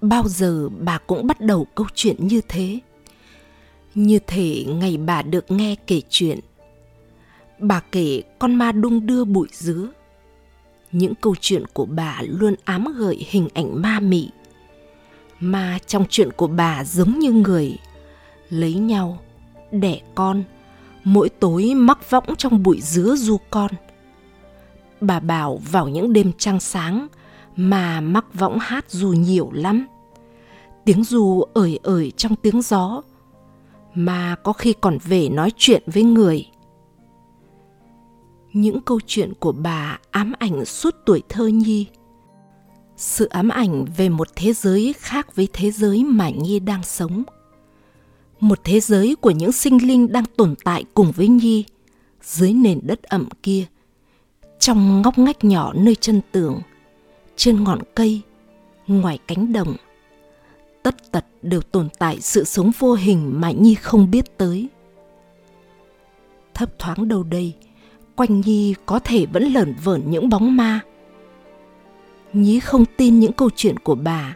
Bao 0.00 0.28
giờ 0.28 0.68
bà 0.80 0.98
cũng 0.98 1.26
bắt 1.26 1.40
đầu 1.40 1.66
câu 1.74 1.86
chuyện 1.94 2.28
như 2.28 2.40
thế. 2.48 2.78
Như 3.94 4.18
thể 4.26 4.64
ngày 4.68 4.96
bà 4.96 5.22
được 5.22 5.50
nghe 5.50 5.74
kể 5.86 6.00
chuyện. 6.08 6.40
Bà 7.66 7.80
kể 7.80 8.22
con 8.38 8.54
ma 8.54 8.72
đung 8.72 9.06
đưa 9.06 9.24
bụi 9.24 9.48
dứa. 9.52 9.88
Những 10.92 11.14
câu 11.14 11.34
chuyện 11.40 11.64
của 11.72 11.84
bà 11.84 12.20
luôn 12.22 12.54
ám 12.64 12.84
gợi 12.96 13.26
hình 13.28 13.48
ảnh 13.54 13.82
ma 13.82 14.00
mị. 14.00 14.30
Ma 15.40 15.78
trong 15.86 16.04
chuyện 16.08 16.32
của 16.32 16.46
bà 16.46 16.84
giống 16.84 17.18
như 17.18 17.32
người. 17.32 17.78
Lấy 18.48 18.74
nhau, 18.74 19.18
đẻ 19.72 20.00
con, 20.14 20.42
mỗi 21.04 21.28
tối 21.28 21.74
mắc 21.74 22.10
võng 22.10 22.36
trong 22.38 22.62
bụi 22.62 22.80
dứa 22.80 23.14
du 23.16 23.36
con. 23.50 23.70
Bà 25.00 25.20
bảo 25.20 25.60
vào 25.70 25.88
những 25.88 26.12
đêm 26.12 26.32
trăng 26.38 26.60
sáng 26.60 27.06
mà 27.56 28.00
mắc 28.00 28.34
võng 28.34 28.58
hát 28.58 28.90
dù 28.90 29.08
nhiều 29.08 29.50
lắm. 29.52 29.86
Tiếng 30.84 31.04
dù 31.04 31.42
ởi 31.54 31.78
ởi 31.82 32.10
trong 32.10 32.36
tiếng 32.36 32.62
gió, 32.62 33.02
mà 33.94 34.36
có 34.42 34.52
khi 34.52 34.74
còn 34.80 34.98
về 35.04 35.28
nói 35.28 35.50
chuyện 35.56 35.82
với 35.86 36.02
người. 36.02 36.46
Những 38.54 38.80
câu 38.80 39.00
chuyện 39.06 39.32
của 39.40 39.52
bà 39.52 39.98
ám 40.10 40.32
ảnh 40.38 40.64
suốt 40.64 40.94
tuổi 41.06 41.22
thơ 41.28 41.46
Nhi. 41.46 41.86
Sự 42.96 43.26
ám 43.26 43.48
ảnh 43.48 43.84
về 43.96 44.08
một 44.08 44.28
thế 44.36 44.52
giới 44.52 44.94
khác 44.98 45.36
với 45.36 45.48
thế 45.52 45.70
giới 45.70 46.04
mà 46.04 46.30
Nhi 46.30 46.60
đang 46.60 46.82
sống. 46.82 47.22
Một 48.40 48.58
thế 48.64 48.80
giới 48.80 49.16
của 49.20 49.30
những 49.30 49.52
sinh 49.52 49.88
linh 49.88 50.12
đang 50.12 50.24
tồn 50.36 50.54
tại 50.64 50.84
cùng 50.94 51.12
với 51.12 51.28
Nhi 51.28 51.64
dưới 52.22 52.52
nền 52.52 52.80
đất 52.82 53.02
ẩm 53.02 53.28
kia, 53.42 53.64
trong 54.58 55.02
ngóc 55.02 55.18
ngách 55.18 55.44
nhỏ 55.44 55.72
nơi 55.72 55.94
chân 55.94 56.20
tường, 56.32 56.60
trên 57.36 57.64
ngọn 57.64 57.78
cây, 57.94 58.20
ngoài 58.86 59.18
cánh 59.26 59.52
đồng 59.52 59.76
tất 60.84 61.12
tật 61.12 61.24
đều 61.42 61.60
tồn 61.60 61.88
tại 61.98 62.20
sự 62.20 62.44
sống 62.44 62.70
vô 62.78 62.92
hình 62.94 63.40
mà 63.40 63.50
Nhi 63.50 63.74
không 63.74 64.10
biết 64.10 64.38
tới. 64.38 64.68
Thấp 66.54 66.78
thoáng 66.78 67.08
đâu 67.08 67.22
đây, 67.22 67.54
quanh 68.16 68.40
Nhi 68.40 68.74
có 68.86 68.98
thể 68.98 69.26
vẫn 69.26 69.42
lởn 69.52 69.74
vởn 69.84 70.02
những 70.10 70.28
bóng 70.28 70.56
ma. 70.56 70.80
Nhí 72.32 72.60
không 72.60 72.84
tin 72.96 73.20
những 73.20 73.32
câu 73.32 73.50
chuyện 73.56 73.78
của 73.78 73.94
bà, 73.94 74.34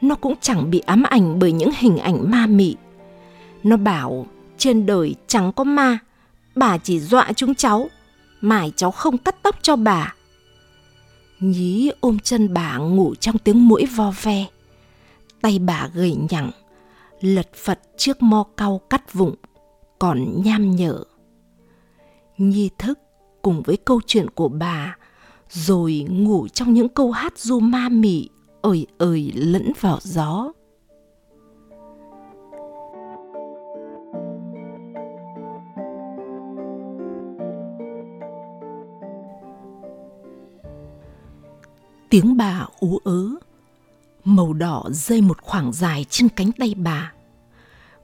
nó 0.00 0.14
cũng 0.14 0.34
chẳng 0.40 0.70
bị 0.70 0.78
ám 0.78 1.02
ảnh 1.02 1.38
bởi 1.38 1.52
những 1.52 1.70
hình 1.78 1.98
ảnh 1.98 2.30
ma 2.30 2.46
mị. 2.46 2.76
Nó 3.62 3.76
bảo 3.76 4.26
trên 4.58 4.86
đời 4.86 5.14
chẳng 5.26 5.52
có 5.52 5.64
ma, 5.64 5.98
bà 6.56 6.78
chỉ 6.78 7.00
dọa 7.00 7.32
chúng 7.36 7.54
cháu, 7.54 7.88
mải 8.40 8.72
cháu 8.76 8.90
không 8.90 9.18
cắt 9.18 9.36
tóc 9.42 9.56
cho 9.62 9.76
bà. 9.76 10.14
Nhí 11.40 11.90
ôm 12.00 12.18
chân 12.18 12.54
bà 12.54 12.76
ngủ 12.76 13.14
trong 13.14 13.38
tiếng 13.38 13.68
mũi 13.68 13.86
vo 13.86 14.12
ve 14.22 14.46
tay 15.40 15.58
bà 15.58 15.88
gầy 15.94 16.16
nhẳng, 16.30 16.50
lật 17.20 17.54
phật 17.54 17.80
chiếc 17.96 18.22
mo 18.22 18.44
cau 18.56 18.80
cắt 18.90 19.12
vụng, 19.12 19.34
còn 19.98 20.42
nham 20.42 20.76
nhở. 20.76 21.04
Nhi 22.38 22.70
thức 22.78 22.98
cùng 23.42 23.62
với 23.62 23.76
câu 23.76 24.00
chuyện 24.06 24.30
của 24.30 24.48
bà, 24.48 24.96
rồi 25.50 26.06
ngủ 26.10 26.48
trong 26.48 26.74
những 26.74 26.88
câu 26.88 27.10
hát 27.10 27.38
du 27.38 27.60
ma 27.60 27.88
mị, 27.88 28.28
ời 28.62 28.86
ời 28.98 29.32
lẫn 29.34 29.72
vào 29.80 29.98
gió. 30.02 30.52
Tiếng 42.10 42.36
bà 42.36 42.66
ú 42.80 42.98
ớ 43.04 43.28
màu 44.24 44.52
đỏ 44.52 44.84
rơi 44.90 45.20
một 45.20 45.42
khoảng 45.42 45.72
dài 45.72 46.04
trên 46.10 46.28
cánh 46.28 46.52
tay 46.52 46.74
bà. 46.76 47.12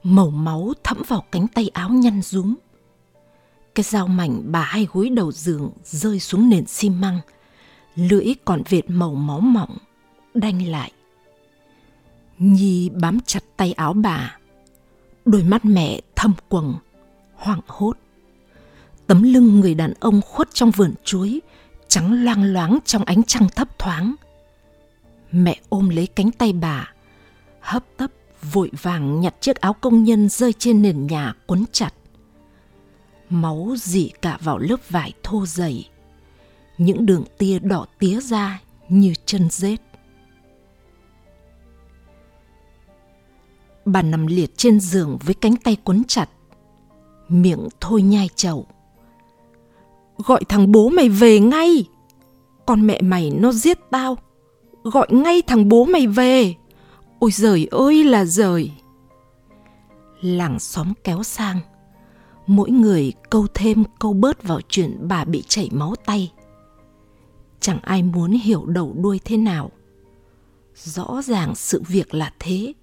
Màu 0.03 0.29
máu 0.29 0.73
thấm 0.83 0.97
vào 1.07 1.23
cánh 1.31 1.47
tay 1.47 1.69
áo 1.73 1.89
nhăn 1.89 2.21
rúm. 2.21 2.55
Cái 3.75 3.83
dao 3.83 4.07
mảnh 4.07 4.41
bà 4.45 4.61
hai 4.61 4.87
gối 4.93 5.09
đầu 5.09 5.31
giường 5.31 5.71
rơi 5.83 6.19
xuống 6.19 6.49
nền 6.49 6.65
xi 6.65 6.89
măng, 6.89 7.19
lưỡi 7.95 8.25
còn 8.45 8.61
vệt 8.69 8.89
màu 8.89 9.15
máu 9.15 9.39
mỏng, 9.39 9.77
đanh 10.33 10.67
lại. 10.67 10.91
Nhi 12.37 12.89
bám 12.89 13.19
chặt 13.25 13.43
tay 13.57 13.73
áo 13.73 13.93
bà, 13.93 14.37
đôi 15.25 15.43
mắt 15.43 15.65
mẹ 15.65 16.01
thâm 16.15 16.33
quầng, 16.49 16.75
hoảng 17.35 17.61
hốt. 17.67 17.97
Tấm 19.07 19.23
lưng 19.23 19.59
người 19.59 19.73
đàn 19.73 19.93
ông 19.99 20.21
khuất 20.21 20.49
trong 20.53 20.71
vườn 20.71 20.93
chuối, 21.03 21.41
trắng 21.87 22.23
loang 22.23 22.53
loáng 22.53 22.79
trong 22.85 23.03
ánh 23.03 23.23
trăng 23.23 23.47
thấp 23.55 23.79
thoáng 23.79 24.15
Mẹ 25.31 25.59
ôm 25.69 25.89
lấy 25.89 26.07
cánh 26.07 26.31
tay 26.31 26.53
bà, 26.53 26.93
hấp 27.59 27.83
tấp 27.97 28.11
vội 28.51 28.71
vàng 28.81 29.21
nhặt 29.21 29.35
chiếc 29.41 29.61
áo 29.61 29.73
công 29.73 30.03
nhân 30.03 30.29
rơi 30.29 30.53
trên 30.53 30.81
nền 30.81 31.07
nhà 31.07 31.33
quấn 31.47 31.65
chặt. 31.71 31.93
Máu 33.29 33.73
dỉ 33.77 34.11
cả 34.21 34.37
vào 34.41 34.57
lớp 34.57 34.89
vải 34.89 35.13
thô 35.23 35.45
dày. 35.45 35.89
Những 36.77 37.05
đường 37.05 37.23
tia 37.37 37.59
đỏ 37.59 37.85
tía 37.99 38.19
ra 38.21 38.61
như 38.89 39.13
chân 39.25 39.49
rết. 39.49 39.81
Bà 43.85 44.01
nằm 44.01 44.27
liệt 44.27 44.57
trên 44.57 44.79
giường 44.79 45.17
với 45.25 45.33
cánh 45.33 45.55
tay 45.55 45.77
quấn 45.83 46.03
chặt, 46.07 46.29
miệng 47.27 47.67
thôi 47.79 48.01
nhai 48.01 48.29
chầu. 48.35 48.65
Gọi 50.17 50.41
thằng 50.49 50.71
bố 50.71 50.89
mày 50.89 51.09
về 51.09 51.39
ngay, 51.39 51.85
con 52.65 52.87
mẹ 52.87 53.01
mày 53.01 53.31
nó 53.31 53.51
giết 53.51 53.79
tao, 53.91 54.17
gọi 54.83 55.07
ngay 55.11 55.41
thằng 55.47 55.69
bố 55.69 55.85
mày 55.85 56.07
về. 56.07 56.55
Ôi 57.19 57.31
giời 57.31 57.67
ơi 57.71 58.03
là 58.03 58.25
giời. 58.25 58.71
Làng 60.21 60.59
xóm 60.59 60.93
kéo 61.03 61.23
sang. 61.23 61.59
Mỗi 62.47 62.71
người 62.71 63.13
câu 63.29 63.47
thêm 63.53 63.83
câu 63.99 64.13
bớt 64.13 64.43
vào 64.43 64.61
chuyện 64.69 64.97
bà 65.01 65.23
bị 65.25 65.43
chảy 65.47 65.69
máu 65.71 65.93
tay. 66.05 66.31
Chẳng 67.59 67.79
ai 67.81 68.03
muốn 68.03 68.31
hiểu 68.31 68.65
đầu 68.65 68.93
đuôi 68.97 69.19
thế 69.25 69.37
nào. 69.37 69.71
Rõ 70.75 71.21
ràng 71.25 71.55
sự 71.55 71.81
việc 71.87 72.13
là 72.13 72.33
thế. 72.39 72.73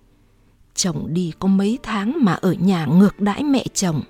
Chồng 0.75 1.07
đi 1.09 1.33
có 1.38 1.49
mấy 1.49 1.78
tháng 1.83 2.12
mà 2.16 2.33
ở 2.33 2.52
nhà 2.52 2.87
ngược 2.87 3.21
đãi 3.21 3.42
mẹ 3.42 3.64
chồng. 3.75 4.02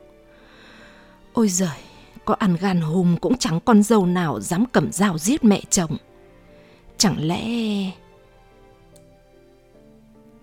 Ôi 1.33 1.49
giời, 1.49 1.79
có 2.25 2.35
ăn 2.39 2.57
gan 2.61 2.81
hùm 2.81 3.17
cũng 3.17 3.39
chẳng 3.39 3.61
con 3.61 3.83
dâu 3.83 4.07
nào 4.07 4.41
dám 4.41 4.65
cầm 4.73 4.93
dao 4.93 5.19
giết 5.19 5.45
mẹ 5.45 5.63
chồng. 5.71 5.97
Chẳng 6.97 7.27
lẽ... 7.27 7.47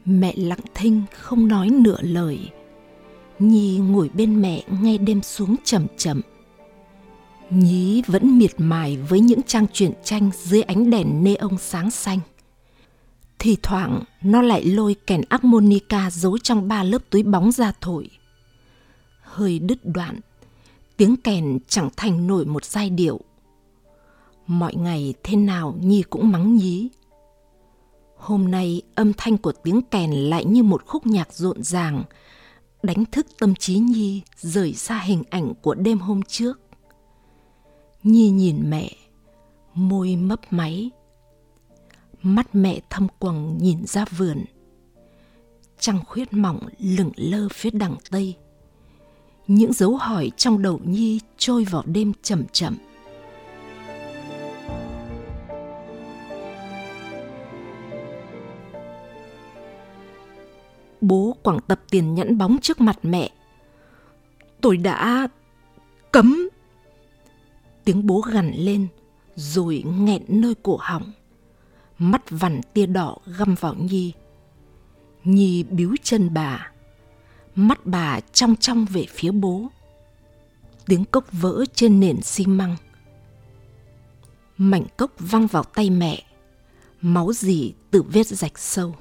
Mẹ 0.05 0.33
lặng 0.37 0.59
thinh 0.75 1.03
không 1.13 1.47
nói 1.47 1.69
nửa 1.69 2.01
lời. 2.01 2.39
Nhi 3.39 3.77
ngồi 3.77 4.09
bên 4.13 4.41
mẹ 4.41 4.63
nghe 4.81 4.97
đêm 4.97 5.21
xuống 5.21 5.55
chậm 5.63 5.87
chậm. 5.97 6.21
Nhí 7.49 8.01
vẫn 8.07 8.39
miệt 8.39 8.51
mài 8.57 8.97
với 8.97 9.19
những 9.19 9.43
trang 9.43 9.65
truyện 9.73 9.91
tranh 10.03 10.31
dưới 10.43 10.61
ánh 10.61 10.89
đèn 10.89 11.23
nê 11.23 11.35
ông 11.35 11.57
sáng 11.57 11.91
xanh. 11.91 12.19
Thì 13.39 13.57
thoảng 13.63 14.03
nó 14.21 14.41
lại 14.41 14.63
lôi 14.63 14.95
kèn 15.07 15.21
harmonica 15.29 16.09
giấu 16.11 16.37
trong 16.37 16.67
ba 16.67 16.83
lớp 16.83 17.01
túi 17.09 17.23
bóng 17.23 17.51
ra 17.51 17.73
thổi. 17.81 18.09
Hơi 19.21 19.59
đứt 19.59 19.79
đoạn, 19.83 20.19
tiếng 20.97 21.15
kèn 21.15 21.59
chẳng 21.67 21.89
thành 21.97 22.27
nổi 22.27 22.45
một 22.45 22.65
giai 22.65 22.89
điệu 22.89 23.21
mọi 24.49 24.75
ngày 24.75 25.13
thế 25.23 25.35
nào 25.35 25.75
Nhi 25.81 26.03
cũng 26.09 26.31
mắng 26.31 26.55
nhí. 26.55 26.89
Hôm 28.17 28.51
nay 28.51 28.81
âm 28.95 29.13
thanh 29.13 29.37
của 29.37 29.51
tiếng 29.63 29.81
kèn 29.81 30.11
lại 30.11 30.45
như 30.45 30.63
một 30.63 30.85
khúc 30.85 31.07
nhạc 31.07 31.33
rộn 31.33 31.63
ràng, 31.63 32.03
đánh 32.83 33.05
thức 33.11 33.27
tâm 33.39 33.55
trí 33.55 33.77
Nhi 33.77 34.21
rời 34.37 34.73
xa 34.73 34.99
hình 34.99 35.23
ảnh 35.29 35.53
của 35.61 35.75
đêm 35.75 35.99
hôm 35.99 36.21
trước. 36.21 36.59
Nhi 38.03 38.29
nhìn 38.29 38.69
mẹ, 38.69 38.91
môi 39.73 40.15
mấp 40.15 40.53
máy. 40.53 40.89
Mắt 42.21 42.55
mẹ 42.55 42.79
thâm 42.89 43.07
quầng 43.19 43.57
nhìn 43.61 43.85
ra 43.85 44.05
vườn. 44.17 44.45
Trăng 45.79 45.99
khuyết 46.07 46.33
mỏng 46.33 46.59
lửng 46.79 47.11
lơ 47.15 47.47
phía 47.53 47.69
đằng 47.69 47.95
tây. 48.11 48.35
Những 49.47 49.73
dấu 49.73 49.97
hỏi 49.97 50.31
trong 50.37 50.61
đầu 50.61 50.79
Nhi 50.83 51.19
trôi 51.37 51.63
vào 51.63 51.83
đêm 51.85 52.13
chậm 52.21 52.43
chậm. 52.51 52.77
Bố 61.01 61.37
quẳng 61.43 61.59
tập 61.67 61.81
tiền 61.89 62.15
nhẫn 62.15 62.37
bóng 62.37 62.57
trước 62.61 62.81
mặt 62.81 62.99
mẹ. 63.03 63.29
Tôi 64.61 64.77
đã 64.77 65.27
cấm. 66.11 66.49
Tiếng 67.83 68.07
bố 68.07 68.21
gằn 68.21 68.51
lên, 68.55 68.87
rồi 69.35 69.83
nghẹn 69.87 70.23
nơi 70.27 70.55
cổ 70.63 70.77
họng. 70.81 71.11
Mắt 71.97 72.21
vằn 72.29 72.61
tia 72.73 72.85
đỏ 72.85 73.17
găm 73.37 73.55
vào 73.59 73.73
Nhi. 73.73 74.13
Nhi 75.23 75.63
biếu 75.63 75.89
chân 76.03 76.33
bà. 76.33 76.71
Mắt 77.55 77.85
bà 77.85 78.19
trong 78.33 78.55
trong 78.55 78.85
về 78.85 79.05
phía 79.09 79.31
bố. 79.31 79.67
Tiếng 80.85 81.05
cốc 81.05 81.25
vỡ 81.31 81.65
trên 81.73 81.99
nền 81.99 82.21
xi 82.21 82.45
măng. 82.45 82.75
Mảnh 84.57 84.85
cốc 84.97 85.11
văng 85.19 85.47
vào 85.47 85.63
tay 85.63 85.89
mẹ. 85.89 86.23
Máu 87.01 87.33
dì 87.33 87.73
từ 87.91 88.01
vết 88.01 88.27
rạch 88.27 88.59
sâu. 88.59 88.95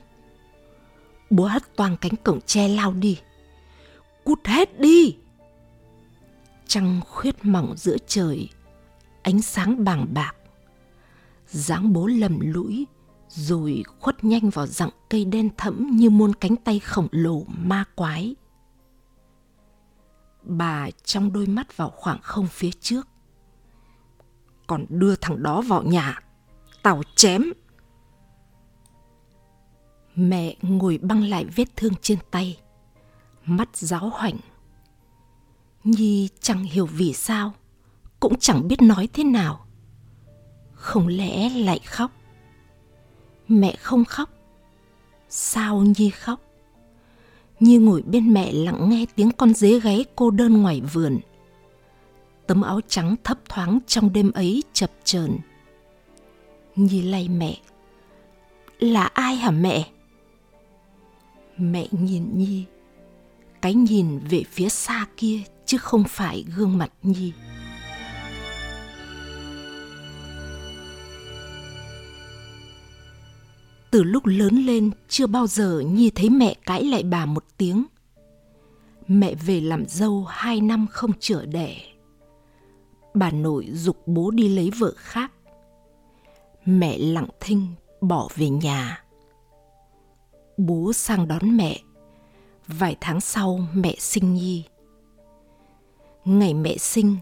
Bố 1.30 1.44
hất 1.44 1.76
toang 1.76 1.96
cánh 1.96 2.16
cổng 2.24 2.40
tre 2.40 2.68
lao 2.68 2.92
đi. 2.92 3.18
Cút 4.24 4.46
hết 4.46 4.80
đi! 4.80 5.16
Trăng 6.66 7.00
khuyết 7.06 7.44
mỏng 7.44 7.74
giữa 7.76 7.96
trời, 8.06 8.48
ánh 9.22 9.42
sáng 9.42 9.84
bàng 9.84 10.06
bạc. 10.14 10.32
dáng 11.46 11.92
bố 11.92 12.06
lầm 12.06 12.40
lũi, 12.40 12.86
rồi 13.28 13.82
khuất 14.00 14.24
nhanh 14.24 14.50
vào 14.50 14.66
rặng 14.66 14.90
cây 15.10 15.24
đen 15.24 15.50
thẫm 15.56 15.90
như 15.90 16.10
muôn 16.10 16.34
cánh 16.34 16.56
tay 16.56 16.78
khổng 16.78 17.08
lồ 17.10 17.44
ma 17.48 17.84
quái. 17.94 18.34
Bà 20.42 20.88
trong 21.04 21.32
đôi 21.32 21.46
mắt 21.46 21.76
vào 21.76 21.90
khoảng 21.90 22.18
không 22.22 22.46
phía 22.46 22.70
trước. 22.80 23.08
Còn 24.66 24.86
đưa 24.88 25.16
thằng 25.16 25.42
đó 25.42 25.60
vào 25.60 25.82
nhà, 25.82 26.20
tao 26.82 27.02
chém. 27.16 27.42
Mẹ 30.20 30.54
ngồi 30.62 30.98
băng 31.02 31.24
lại 31.24 31.44
vết 31.44 31.76
thương 31.76 31.92
trên 32.02 32.18
tay, 32.30 32.58
mắt 33.44 33.76
giáo 33.76 34.10
hoảnh. 34.14 34.36
Nhi 35.84 36.28
chẳng 36.40 36.64
hiểu 36.64 36.86
vì 36.86 37.12
sao, 37.12 37.54
cũng 38.20 38.38
chẳng 38.38 38.68
biết 38.68 38.82
nói 38.82 39.08
thế 39.12 39.24
nào. 39.24 39.66
Không 40.72 41.06
lẽ 41.08 41.48
lại 41.48 41.78
khóc? 41.78 42.10
Mẹ 43.48 43.76
không 43.76 44.04
khóc. 44.04 44.30
Sao 45.28 45.84
Nhi 45.96 46.10
khóc? 46.10 46.40
Nhi 47.60 47.76
ngồi 47.76 48.02
bên 48.02 48.32
mẹ 48.32 48.52
lặng 48.52 48.90
nghe 48.90 49.06
tiếng 49.14 49.30
con 49.30 49.54
dế 49.54 49.80
gáy 49.80 50.04
cô 50.16 50.30
đơn 50.30 50.62
ngoài 50.62 50.80
vườn. 50.80 51.18
Tấm 52.46 52.62
áo 52.62 52.80
trắng 52.88 53.16
thấp 53.24 53.38
thoáng 53.48 53.78
trong 53.86 54.12
đêm 54.12 54.32
ấy 54.32 54.62
chập 54.72 54.90
chờn. 55.04 55.38
Nhi 56.76 57.02
lay 57.02 57.28
mẹ. 57.28 57.58
Là 58.78 59.04
ai 59.04 59.36
hả 59.36 59.50
mẹ? 59.50 59.90
Mẹ 61.58 61.86
nhìn 61.90 62.38
Nhi. 62.38 62.64
Cái 63.62 63.74
nhìn 63.74 64.18
về 64.18 64.42
phía 64.50 64.68
xa 64.68 65.06
kia 65.16 65.40
chứ 65.66 65.78
không 65.78 66.04
phải 66.08 66.44
gương 66.56 66.78
mặt 66.78 66.90
Nhi. 67.02 67.32
Từ 73.90 74.02
lúc 74.02 74.26
lớn 74.26 74.54
lên, 74.66 74.90
chưa 75.08 75.26
bao 75.26 75.46
giờ 75.46 75.80
Nhi 75.86 76.10
thấy 76.14 76.30
mẹ 76.30 76.54
cãi 76.66 76.84
lại 76.84 77.02
bà 77.02 77.26
một 77.26 77.44
tiếng. 77.56 77.86
Mẹ 79.08 79.34
về 79.34 79.60
làm 79.60 79.84
dâu 79.88 80.24
hai 80.24 80.60
năm 80.60 80.86
không 80.90 81.12
chữa 81.18 81.44
đẻ. 81.44 81.76
Bà 83.14 83.30
nội 83.30 83.68
dục 83.72 84.02
bố 84.06 84.30
đi 84.30 84.48
lấy 84.48 84.70
vợ 84.78 84.92
khác. 84.96 85.32
Mẹ 86.64 86.98
lặng 86.98 87.28
thinh 87.40 87.66
bỏ 88.00 88.28
về 88.36 88.48
nhà. 88.48 89.02
Bố 90.58 90.92
sang 90.92 91.28
đón 91.28 91.56
mẹ. 91.56 91.80
Vài 92.66 92.96
tháng 93.00 93.20
sau 93.20 93.60
mẹ 93.74 93.94
sinh 93.98 94.34
Nhi. 94.34 94.64
Ngày 96.24 96.54
mẹ 96.54 96.76
sinh, 96.78 97.16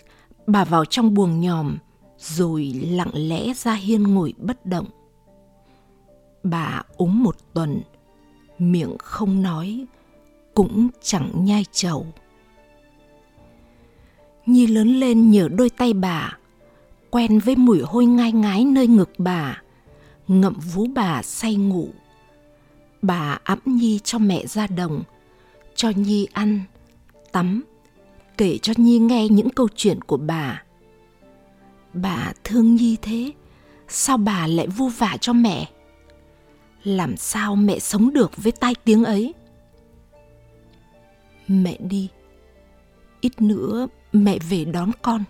bà 0.47 0.65
vào 0.65 0.85
trong 0.85 1.15
buồng 1.15 1.41
nhòm 1.41 1.79
rồi 2.19 2.73
lặng 2.91 3.11
lẽ 3.15 3.53
ra 3.55 3.75
hiên 3.75 4.03
ngồi 4.03 4.35
bất 4.39 4.67
động 4.67 4.87
bà 6.43 6.83
ốm 6.97 7.23
một 7.23 7.37
tuần 7.55 7.81
miệng 8.59 8.99
không 8.99 9.43
nói 9.43 9.87
cũng 10.55 10.89
chẳng 11.03 11.45
nhai 11.45 11.65
trầu 11.73 12.07
nhi 14.47 14.67
lớn 14.67 14.89
lên 14.89 15.31
nhờ 15.31 15.49
đôi 15.49 15.71
tay 15.71 15.93
bà 15.93 16.39
quen 17.11 17.39
với 17.39 17.57
mùi 17.57 17.81
hôi 17.81 18.07
ngai 18.07 18.33
ngái 18.33 18.65
nơi 18.65 18.87
ngực 18.87 19.11
bà 19.19 19.63
ngậm 20.29 20.55
vú 20.75 20.87
bà 20.95 21.23
say 21.23 21.55
ngủ 21.55 21.89
bà 23.07 23.39
ẵm 23.45 23.59
nhi 23.65 24.01
cho 24.05 24.19
mẹ 24.19 24.47
ra 24.47 24.67
đồng, 24.67 25.03
cho 25.75 25.91
nhi 25.97 26.27
ăn, 26.33 26.61
tắm, 27.33 27.65
kể 28.37 28.59
cho 28.59 28.73
nhi 28.77 28.99
nghe 28.99 29.29
những 29.29 29.51
câu 29.51 29.69
chuyện 29.77 30.01
của 30.03 30.17
bà. 30.17 30.63
Bà 31.93 32.33
thương 32.45 32.75
nhi 32.75 32.97
thế, 33.03 33.33
sao 33.89 34.17
bà 34.17 34.47
lại 34.47 34.67
vu 34.67 34.89
vả 34.89 35.17
cho 35.21 35.33
mẹ? 35.33 35.71
Làm 36.85 37.17
sao 37.17 37.57
mẹ 37.57 37.79
sống 37.79 38.13
được 38.13 38.31
với 38.37 38.53
tai 38.53 38.75
tiếng 38.85 39.05
ấy? 39.05 39.35
Mẹ 41.49 41.79
đi, 41.81 42.09
ít 43.21 43.43
nữa 43.43 43.87
mẹ 44.13 44.39
về 44.51 44.65
đón 44.65 44.91
con. 45.03 45.25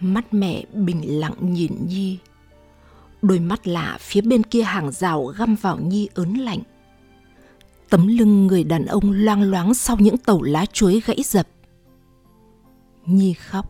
Mắt 0.00 0.34
mẹ 0.34 0.64
bình 0.72 1.20
lặng 1.20 1.34
nhìn 1.40 1.72
nhi 1.88 2.18
đôi 3.22 3.40
mắt 3.40 3.66
lạ 3.66 3.96
phía 4.00 4.20
bên 4.20 4.42
kia 4.42 4.62
hàng 4.62 4.92
rào 4.92 5.24
găm 5.24 5.54
vào 5.54 5.78
nhi 5.78 6.08
ớn 6.14 6.34
lạnh. 6.34 6.60
Tấm 7.90 8.06
lưng 8.06 8.46
người 8.46 8.64
đàn 8.64 8.86
ông 8.86 9.12
loang 9.12 9.42
loáng 9.42 9.74
sau 9.74 9.96
những 10.00 10.18
tàu 10.18 10.42
lá 10.42 10.66
chuối 10.66 11.02
gãy 11.06 11.22
dập. 11.24 11.48
Nhi 13.06 13.32
khóc. 13.32 13.66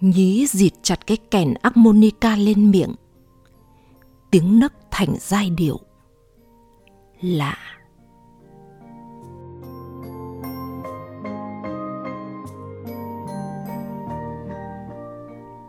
Nhí 0.00 0.46
dịt 0.46 0.72
chặt 0.82 1.06
cái 1.06 1.16
kèn 1.16 1.54
harmonica 1.62 2.36
lên 2.36 2.70
miệng. 2.70 2.94
Tiếng 4.30 4.58
nấc 4.60 4.72
thành 4.90 5.14
giai 5.20 5.50
điệu. 5.50 5.80
Lạ. 7.20 7.56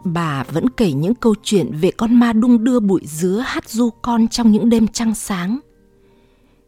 Bà 0.03 0.43
vẫn 0.43 0.69
kể 0.69 0.91
những 0.91 1.15
câu 1.15 1.35
chuyện 1.43 1.71
về 1.81 1.91
con 1.91 2.15
ma 2.15 2.33
đung 2.33 2.63
đưa 2.63 2.79
bụi 2.79 3.01
dứa 3.03 3.43
hát 3.45 3.69
du 3.69 3.89
con 4.01 4.27
trong 4.27 4.51
những 4.51 4.69
đêm 4.69 4.87
trăng 4.87 5.15
sáng, 5.15 5.59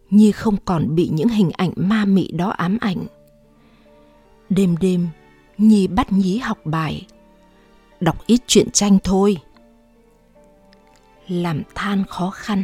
như 0.10 0.32
không 0.32 0.58
còn 0.66 0.96
bị 0.96 1.10
những 1.14 1.28
hình 1.28 1.52
ảnh 1.52 1.72
ma 1.76 2.06
mị 2.06 2.32
đó 2.32 2.50
ám 2.50 2.78
ảnh. 2.82 3.06
Đêm 4.50 4.76
đêm, 4.82 5.08
nhi 5.58 5.88
bắt 5.88 6.12
nhí 6.12 6.38
học 6.38 6.58
bài, 6.66 7.08
đọc 8.00 8.28
ít 8.28 8.42
truyện 8.48 8.72
tranh 8.72 8.98
thôi. 9.04 9.38
Làm 11.28 11.62
than 11.76 12.04
khó 12.10 12.30
khăn, 12.30 12.64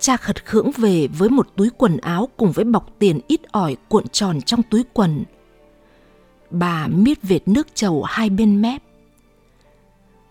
cha 0.00 0.16
khật 0.16 0.44
khưỡng 0.44 0.70
về 0.76 1.08
với 1.18 1.28
một 1.28 1.48
túi 1.56 1.70
quần 1.70 1.96
áo 1.96 2.28
cùng 2.36 2.52
với 2.52 2.64
bọc 2.64 2.98
tiền 2.98 3.20
ít 3.28 3.40
ỏi 3.52 3.76
cuộn 3.88 4.08
tròn 4.08 4.40
trong 4.40 4.62
túi 4.62 4.84
quần. 4.92 5.24
Bà 6.50 6.86
miết 6.86 7.22
vệt 7.22 7.48
nước 7.48 7.66
trầu 7.74 8.02
hai 8.02 8.30
bên 8.30 8.62
mép 8.62 8.82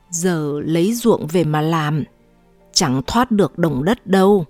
giờ 0.10 0.60
lấy 0.66 0.94
ruộng 0.94 1.28
về 1.28 1.44
mà 1.44 1.62
làm, 1.62 2.04
chẳng 2.74 3.02
thoát 3.08 3.32
được 3.32 3.58
đồng 3.58 3.84
đất 3.84 4.08
đâu. 4.08 4.46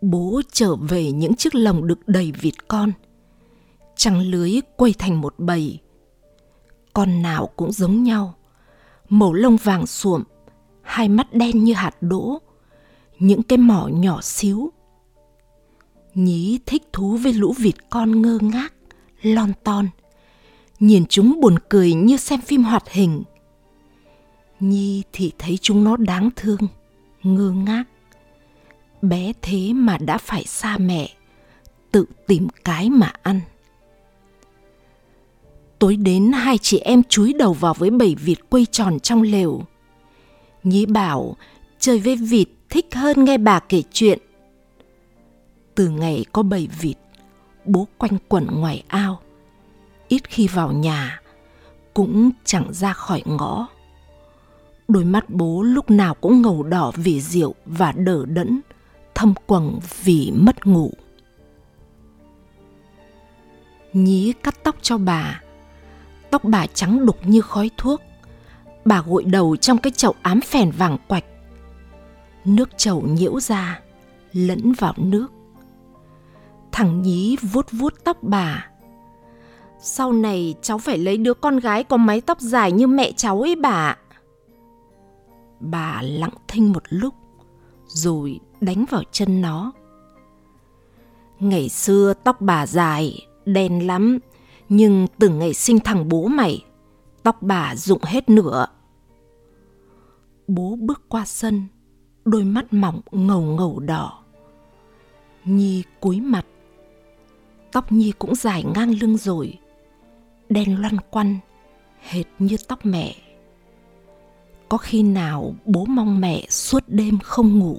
Bố 0.00 0.42
trở 0.52 0.76
về 0.76 1.12
những 1.12 1.36
chiếc 1.36 1.54
lồng 1.54 1.86
được 1.86 2.08
đầy 2.08 2.32
vịt 2.40 2.68
con, 2.68 2.92
trăng 3.96 4.20
lưới 4.20 4.60
quay 4.76 4.94
thành 4.98 5.20
một 5.20 5.34
bầy. 5.38 5.78
Con 6.92 7.22
nào 7.22 7.46
cũng 7.56 7.72
giống 7.72 8.02
nhau, 8.02 8.34
màu 9.08 9.32
lông 9.32 9.56
vàng 9.56 9.86
xuộm 9.86 10.22
hai 10.82 11.08
mắt 11.08 11.34
đen 11.34 11.64
như 11.64 11.74
hạt 11.74 11.96
đỗ, 12.00 12.38
những 13.18 13.42
cái 13.42 13.58
mỏ 13.58 13.88
nhỏ 13.92 14.20
xíu. 14.22 14.72
Nhí 16.14 16.58
thích 16.66 16.82
thú 16.92 17.16
với 17.16 17.32
lũ 17.32 17.54
vịt 17.58 17.74
con 17.90 18.22
ngơ 18.22 18.38
ngác, 18.42 18.74
lon 19.22 19.52
ton, 19.64 19.88
nhìn 20.80 21.04
chúng 21.08 21.40
buồn 21.40 21.58
cười 21.68 21.94
như 21.94 22.16
xem 22.16 22.40
phim 22.40 22.64
hoạt 22.64 22.88
hình 22.88 23.22
nhi 24.60 25.02
thì 25.12 25.32
thấy 25.38 25.58
chúng 25.62 25.84
nó 25.84 25.96
đáng 25.96 26.30
thương, 26.36 26.60
ngơ 27.22 27.50
ngác. 27.50 27.84
Bé 29.02 29.32
thế 29.42 29.72
mà 29.72 29.98
đã 29.98 30.18
phải 30.18 30.44
xa 30.44 30.78
mẹ, 30.78 31.10
tự 31.90 32.06
tìm 32.26 32.48
cái 32.64 32.90
mà 32.90 33.12
ăn. 33.22 33.40
Tối 35.78 35.96
đến 35.96 36.32
hai 36.32 36.58
chị 36.58 36.78
em 36.78 37.02
chúi 37.08 37.32
đầu 37.32 37.52
vào 37.52 37.74
với 37.74 37.90
bầy 37.90 38.14
vịt 38.14 38.38
quây 38.50 38.66
tròn 38.66 39.00
trong 39.00 39.22
lều. 39.22 39.62
Nhí 40.62 40.86
bảo, 40.86 41.36
chơi 41.78 41.98
với 41.98 42.16
vịt, 42.16 42.48
thích 42.70 42.86
hơn 42.94 43.24
nghe 43.24 43.38
bà 43.38 43.60
kể 43.60 43.82
chuyện. 43.92 44.18
Từ 45.74 45.88
ngày 45.88 46.24
có 46.32 46.42
bầy 46.42 46.68
vịt, 46.80 46.96
bố 47.64 47.86
quanh 47.98 48.18
quẩn 48.28 48.46
ngoài 48.46 48.82
ao. 48.88 49.20
Ít 50.08 50.28
khi 50.28 50.48
vào 50.48 50.72
nhà, 50.72 51.20
cũng 51.94 52.30
chẳng 52.44 52.72
ra 52.72 52.92
khỏi 52.92 53.22
ngõ 53.26 53.68
đôi 54.88 55.04
mắt 55.04 55.30
bố 55.30 55.62
lúc 55.62 55.90
nào 55.90 56.14
cũng 56.14 56.42
ngầu 56.42 56.62
đỏ 56.62 56.92
vì 56.96 57.20
rượu 57.20 57.54
và 57.66 57.92
đờ 57.92 58.24
đẫn, 58.26 58.60
thâm 59.14 59.34
quầng 59.46 59.78
vì 60.04 60.32
mất 60.34 60.66
ngủ. 60.66 60.92
Nhí 63.92 64.32
cắt 64.42 64.54
tóc 64.62 64.76
cho 64.82 64.98
bà. 64.98 65.40
Tóc 66.30 66.44
bà 66.44 66.66
trắng 66.66 67.06
đục 67.06 67.18
như 67.24 67.40
khói 67.40 67.70
thuốc. 67.76 68.00
Bà 68.84 69.02
gội 69.06 69.24
đầu 69.24 69.56
trong 69.56 69.78
cái 69.78 69.90
chậu 69.90 70.14
ám 70.22 70.40
phèn 70.40 70.70
vàng 70.70 70.98
quạch. 71.08 71.24
Nước 72.44 72.70
chậu 72.76 73.02
nhiễu 73.02 73.40
ra, 73.40 73.80
lẫn 74.32 74.72
vào 74.72 74.94
nước. 74.96 75.26
Thằng 76.72 77.02
nhí 77.02 77.36
vuốt 77.42 77.66
vuốt 77.72 78.04
tóc 78.04 78.16
bà. 78.22 78.68
Sau 79.80 80.12
này 80.12 80.54
cháu 80.62 80.78
phải 80.78 80.98
lấy 80.98 81.16
đứa 81.16 81.34
con 81.34 81.58
gái 81.58 81.84
có 81.84 81.96
mái 81.96 82.20
tóc 82.20 82.40
dài 82.40 82.72
như 82.72 82.86
mẹ 82.86 83.12
cháu 83.12 83.40
ấy 83.40 83.56
bà. 83.56 83.96
Bà 85.70 86.02
lặng 86.02 86.34
thinh 86.48 86.72
một 86.72 86.82
lúc, 86.88 87.14
rồi 87.86 88.40
đánh 88.60 88.84
vào 88.90 89.02
chân 89.12 89.40
nó. 89.40 89.72
Ngày 91.40 91.68
xưa 91.68 92.14
tóc 92.24 92.40
bà 92.40 92.66
dài, 92.66 93.26
đen 93.44 93.86
lắm, 93.86 94.18
nhưng 94.68 95.06
từ 95.18 95.28
ngày 95.28 95.54
sinh 95.54 95.78
thằng 95.80 96.08
bố 96.08 96.26
mày, 96.26 96.64
tóc 97.22 97.42
bà 97.42 97.76
rụng 97.76 98.02
hết 98.02 98.28
nửa. 98.28 98.66
Bố 100.46 100.76
bước 100.80 101.08
qua 101.08 101.24
sân, 101.24 101.66
đôi 102.24 102.44
mắt 102.44 102.72
mỏng 102.72 103.00
ngầu 103.12 103.40
ngầu 103.40 103.80
đỏ. 103.80 104.22
Nhi 105.44 105.82
cúi 106.00 106.20
mặt. 106.20 106.46
Tóc 107.72 107.92
Nhi 107.92 108.12
cũng 108.18 108.34
dài 108.34 108.64
ngang 108.74 108.94
lưng 109.00 109.16
rồi, 109.16 109.58
đen 110.48 110.80
loăn 110.80 110.96
quăn, 111.10 111.38
hệt 112.00 112.26
như 112.38 112.56
tóc 112.68 112.86
mẹ. 112.86 113.14
Có 114.74 114.78
khi 114.78 115.02
nào 115.02 115.54
bố 115.64 115.84
mong 115.84 116.20
mẹ 116.20 116.46
suốt 116.50 116.84
đêm 116.86 117.18
không 117.18 117.58
ngủ. 117.58 117.78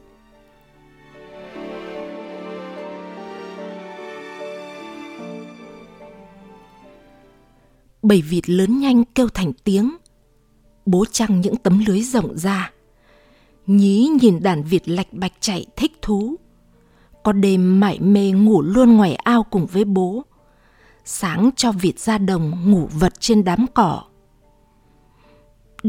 Bầy 8.01 8.21
vịt 8.21 8.49
lớn 8.49 8.79
nhanh 8.79 9.03
kêu 9.15 9.27
thành 9.29 9.53
tiếng. 9.63 9.95
Bố 10.85 11.05
trăng 11.11 11.41
những 11.41 11.55
tấm 11.55 11.83
lưới 11.87 12.01
rộng 12.01 12.37
ra. 12.37 12.71
Nhí 13.67 14.09
nhìn 14.21 14.43
đàn 14.43 14.63
vịt 14.63 14.89
lạch 14.89 15.13
bạch 15.13 15.33
chạy 15.39 15.65
thích 15.75 15.91
thú. 16.01 16.35
Có 17.23 17.31
đêm 17.31 17.79
mải 17.79 17.99
mê 17.99 18.31
ngủ 18.31 18.61
luôn 18.61 18.95
ngoài 18.95 19.15
ao 19.15 19.43
cùng 19.43 19.65
với 19.65 19.85
bố. 19.85 20.23
Sáng 21.05 21.49
cho 21.55 21.71
vịt 21.71 21.99
ra 21.99 22.17
đồng 22.17 22.71
ngủ 22.71 22.89
vật 22.99 23.13
trên 23.19 23.43
đám 23.43 23.65
cỏ. 23.73 24.03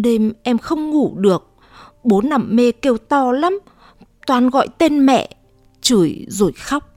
Đêm 0.02 0.32
em 0.42 0.58
không 0.58 0.90
ngủ 0.90 1.14
được. 1.16 1.50
Bố 2.04 2.20
nằm 2.20 2.56
mê 2.56 2.72
kêu 2.72 2.98
to 2.98 3.32
lắm. 3.32 3.58
Toàn 4.26 4.50
gọi 4.50 4.68
tên 4.78 5.06
mẹ. 5.06 5.36
Chửi 5.80 6.26
rồi 6.28 6.52
khóc. 6.52 6.88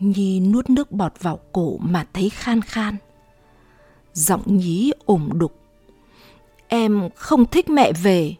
Nhi 0.00 0.40
nuốt 0.40 0.70
nước 0.70 0.92
bọt 0.92 1.12
vào 1.20 1.40
cổ 1.52 1.78
mà 1.78 2.06
thấy 2.12 2.30
khan 2.30 2.60
khan. 2.62 2.96
Giọng 4.12 4.42
nhí 4.46 4.92
ồm 5.04 5.28
đục. 5.34 5.60
Em 6.68 7.08
không 7.14 7.46
thích 7.46 7.70
mẹ 7.70 7.92
về. 8.02 8.34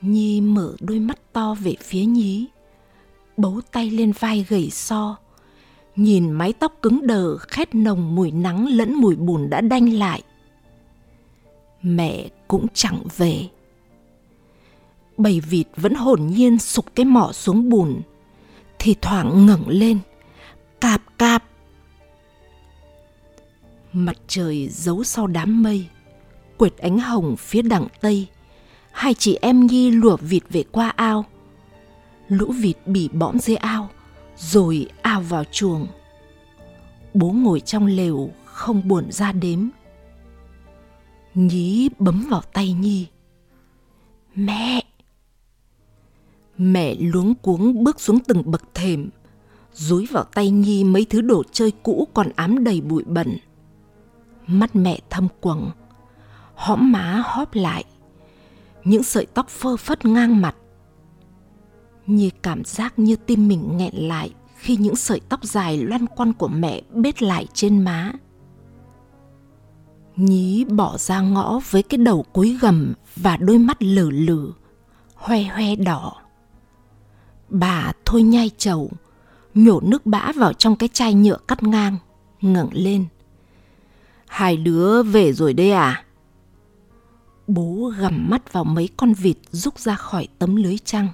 Nhi 0.00 0.40
mở 0.40 0.74
đôi 0.80 0.98
mắt 0.98 1.32
to 1.32 1.54
về 1.54 1.74
phía 1.80 2.04
nhí. 2.04 2.46
Bấu 3.36 3.60
tay 3.72 3.90
lên 3.90 4.12
vai 4.12 4.46
gầy 4.48 4.70
so. 4.70 5.16
Nhìn 5.96 6.30
mái 6.30 6.52
tóc 6.52 6.72
cứng 6.82 7.06
đờ, 7.06 7.36
khét 7.36 7.74
nồng 7.74 8.14
mùi 8.14 8.30
nắng 8.30 8.66
lẫn 8.66 8.94
mùi 8.94 9.16
bùn 9.16 9.50
đã 9.50 9.60
đanh 9.60 9.92
lại. 9.92 10.22
Mẹ 11.82 12.28
cũng 12.48 12.66
chẳng 12.74 13.02
về. 13.16 13.48
Bầy 15.16 15.40
vịt 15.40 15.66
vẫn 15.76 15.94
hồn 15.94 16.26
nhiên 16.26 16.58
sụp 16.58 16.84
cái 16.94 17.06
mỏ 17.06 17.32
xuống 17.32 17.68
bùn. 17.68 18.02
Thì 18.78 18.94
thoảng 19.02 19.46
ngẩng 19.46 19.68
lên. 19.68 19.98
Cạp 20.80 21.02
cạp 21.18 21.44
Mặt 23.92 24.16
trời 24.28 24.68
giấu 24.68 25.04
sau 25.04 25.26
đám 25.26 25.62
mây, 25.62 25.86
quệt 26.56 26.78
ánh 26.78 26.98
hồng 26.98 27.36
phía 27.36 27.62
đằng 27.62 27.86
tây. 28.00 28.26
Hai 28.92 29.14
chị 29.14 29.38
em 29.42 29.66
Nhi 29.66 29.90
lùa 29.90 30.16
vịt 30.16 30.42
về 30.50 30.64
qua 30.72 30.92
ao. 30.96 31.24
Lũ 32.28 32.52
vịt 32.60 32.76
bỉ 32.86 33.08
bõm 33.08 33.38
dưới 33.38 33.56
ao, 33.56 33.88
rồi 34.36 34.88
ao 35.02 35.20
vào 35.20 35.44
chuồng. 35.44 35.86
Bố 37.14 37.30
ngồi 37.30 37.60
trong 37.60 37.86
lều 37.86 38.30
không 38.44 38.88
buồn 38.88 39.12
ra 39.12 39.32
đếm. 39.32 39.68
Nhí 41.36 41.88
bấm 41.98 42.26
vào 42.30 42.42
tay 42.52 42.72
Nhi. 42.72 43.06
Mẹ! 44.34 44.82
Mẹ 46.58 46.94
luống 46.94 47.34
cuống 47.34 47.84
bước 47.84 48.00
xuống 48.00 48.18
từng 48.20 48.50
bậc 48.50 48.62
thềm, 48.74 49.10
dúi 49.72 50.06
vào 50.06 50.24
tay 50.24 50.50
Nhi 50.50 50.84
mấy 50.84 51.04
thứ 51.04 51.20
đồ 51.20 51.42
chơi 51.52 51.72
cũ 51.82 52.08
còn 52.14 52.28
ám 52.36 52.64
đầy 52.64 52.80
bụi 52.80 53.04
bẩn 53.06 53.36
mắt 54.46 54.76
mẹ 54.76 54.98
thâm 55.10 55.28
quầng 55.40 55.70
hõm 56.54 56.92
má 56.92 57.22
hóp 57.24 57.54
lại 57.54 57.84
những 58.84 59.02
sợi 59.02 59.26
tóc 59.34 59.48
phơ 59.48 59.76
phất 59.76 60.04
ngang 60.04 60.40
mặt 60.40 60.56
như 62.06 62.30
cảm 62.42 62.64
giác 62.64 62.98
như 62.98 63.16
tim 63.16 63.48
mình 63.48 63.76
nghẹn 63.76 63.94
lại 63.94 64.30
khi 64.56 64.76
những 64.76 64.96
sợi 64.96 65.20
tóc 65.28 65.44
dài 65.44 65.78
loăn 65.78 66.06
quăn 66.06 66.32
của 66.32 66.48
mẹ 66.48 66.82
bết 66.94 67.22
lại 67.22 67.46
trên 67.52 67.84
má 67.84 68.12
nhí 70.16 70.64
bỏ 70.64 70.96
ra 70.98 71.20
ngõ 71.20 71.60
với 71.70 71.82
cái 71.82 71.98
đầu 71.98 72.22
cúi 72.32 72.58
gầm 72.60 72.94
và 73.16 73.36
đôi 73.36 73.58
mắt 73.58 73.82
lử 73.82 74.10
lử 74.10 74.52
hoe 75.14 75.42
hoe 75.42 75.76
đỏ 75.76 76.12
bà 77.48 77.92
thôi 78.04 78.22
nhai 78.22 78.50
chầu 78.58 78.90
nhổ 79.54 79.80
nước 79.80 80.06
bã 80.06 80.32
vào 80.32 80.52
trong 80.52 80.76
cái 80.76 80.88
chai 80.92 81.14
nhựa 81.14 81.38
cắt 81.48 81.62
ngang 81.62 81.96
ngẩng 82.40 82.70
lên 82.72 83.06
Hai 84.26 84.56
đứa 84.56 85.02
về 85.02 85.32
rồi 85.32 85.52
đây 85.52 85.70
à? 85.70 86.04
Bố 87.46 87.92
gầm 87.98 88.30
mắt 88.30 88.52
vào 88.52 88.64
mấy 88.64 88.88
con 88.96 89.12
vịt 89.12 89.36
rút 89.50 89.78
ra 89.78 89.94
khỏi 89.94 90.28
tấm 90.38 90.56
lưới 90.56 90.78
trăng. 90.84 91.08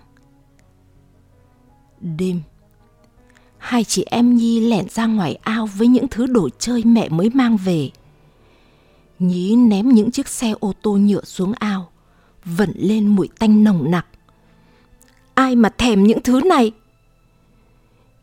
Đêm, 2.00 2.40
hai 3.58 3.84
chị 3.84 4.04
em 4.10 4.36
Nhi 4.36 4.60
lẻn 4.60 4.88
ra 4.88 5.06
ngoài 5.06 5.38
ao 5.42 5.66
với 5.66 5.88
những 5.88 6.08
thứ 6.08 6.26
đồ 6.26 6.48
chơi 6.58 6.84
mẹ 6.84 7.08
mới 7.08 7.30
mang 7.30 7.56
về. 7.56 7.90
Nhí 9.22 9.56
ném 9.56 9.88
những 9.88 10.10
chiếc 10.10 10.28
xe 10.28 10.54
ô 10.60 10.72
tô 10.82 10.96
nhựa 10.96 11.24
xuống 11.24 11.52
ao, 11.52 11.90
vẩn 12.44 12.72
lên 12.76 13.06
mùi 13.06 13.28
tanh 13.38 13.64
nồng 13.64 13.90
nặc. 13.90 14.06
Ai 15.34 15.56
mà 15.56 15.68
thèm 15.68 16.04
những 16.04 16.22
thứ 16.22 16.40
này? 16.40 16.72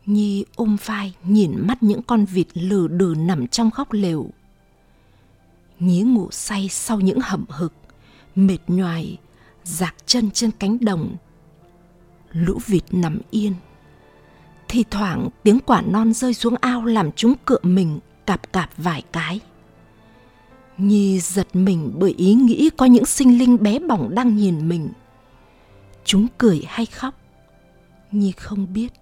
Nhi 0.06 0.44
ôm 0.56 0.76
vai 0.84 1.14
nhìn 1.24 1.52
mắt 1.56 1.82
những 1.82 2.02
con 2.02 2.24
vịt 2.24 2.46
lừ 2.54 2.88
đừ 2.88 3.14
nằm 3.18 3.46
trong 3.46 3.70
góc 3.76 3.92
lều 3.92 4.30
nhí 5.80 6.02
ngủ 6.02 6.28
say 6.30 6.68
sau 6.68 7.00
những 7.00 7.18
hậm 7.22 7.44
hực 7.48 7.72
mệt 8.34 8.58
nhoài 8.68 9.18
dạc 9.64 9.94
chân 10.06 10.30
trên 10.30 10.50
cánh 10.50 10.78
đồng 10.80 11.16
lũ 12.32 12.58
vịt 12.66 12.84
nằm 12.90 13.18
yên 13.30 13.54
thì 14.68 14.84
thoảng 14.90 15.28
tiếng 15.42 15.58
quả 15.66 15.82
non 15.82 16.12
rơi 16.12 16.34
xuống 16.34 16.54
ao 16.60 16.84
làm 16.84 17.12
chúng 17.12 17.34
cựa 17.44 17.58
mình 17.62 17.98
cạp 18.26 18.52
cạp 18.52 18.70
vài 18.76 19.02
cái 19.12 19.40
nhi 20.80 21.20
giật 21.20 21.56
mình 21.56 21.92
bởi 21.98 22.14
ý 22.16 22.34
nghĩ 22.34 22.70
có 22.76 22.86
những 22.86 23.06
sinh 23.06 23.38
linh 23.38 23.62
bé 23.62 23.78
bỏng 23.78 24.14
đang 24.14 24.36
nhìn 24.36 24.68
mình 24.68 24.88
chúng 26.04 26.26
cười 26.38 26.62
hay 26.66 26.86
khóc 26.86 27.14
nhi 28.12 28.32
không 28.32 28.72
biết 28.72 28.92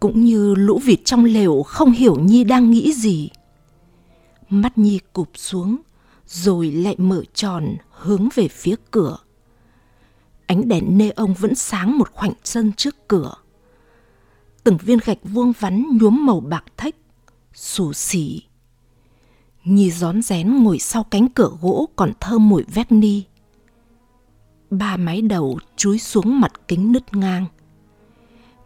cũng 0.00 0.24
như 0.24 0.54
lũ 0.54 0.80
vịt 0.84 1.00
trong 1.04 1.24
lều 1.24 1.62
không 1.62 1.92
hiểu 1.92 2.16
nhi 2.20 2.44
đang 2.44 2.70
nghĩ 2.70 2.92
gì 2.92 3.30
Mắt 4.50 4.78
Nhi 4.78 5.00
cụp 5.12 5.30
xuống, 5.34 5.76
rồi 6.26 6.70
lại 6.70 6.94
mở 6.98 7.22
tròn 7.34 7.76
hướng 7.90 8.28
về 8.34 8.48
phía 8.48 8.74
cửa. 8.90 9.18
Ánh 10.46 10.68
đèn 10.68 10.98
nê 10.98 11.10
ông 11.10 11.34
vẫn 11.34 11.54
sáng 11.54 11.98
một 11.98 12.12
khoảnh 12.12 12.32
sân 12.44 12.72
trước 12.76 13.08
cửa. 13.08 13.34
Từng 14.64 14.76
viên 14.76 14.98
gạch 15.04 15.18
vuông 15.22 15.52
vắn 15.58 15.86
nhuốm 16.00 16.26
màu 16.26 16.40
bạc 16.40 16.64
thách, 16.76 16.94
xù 17.54 17.92
sì. 17.92 18.42
Nhi 19.64 19.90
rón 19.90 20.22
rén 20.22 20.62
ngồi 20.62 20.78
sau 20.78 21.04
cánh 21.04 21.28
cửa 21.28 21.50
gỗ 21.60 21.88
còn 21.96 22.12
thơm 22.20 22.48
mùi 22.48 22.64
vét 22.74 22.92
ni. 22.92 23.24
Ba 24.70 24.96
mái 24.96 25.22
đầu 25.22 25.58
chúi 25.76 25.98
xuống 25.98 26.40
mặt 26.40 26.52
kính 26.68 26.92
nứt 26.92 27.16
ngang. 27.16 27.46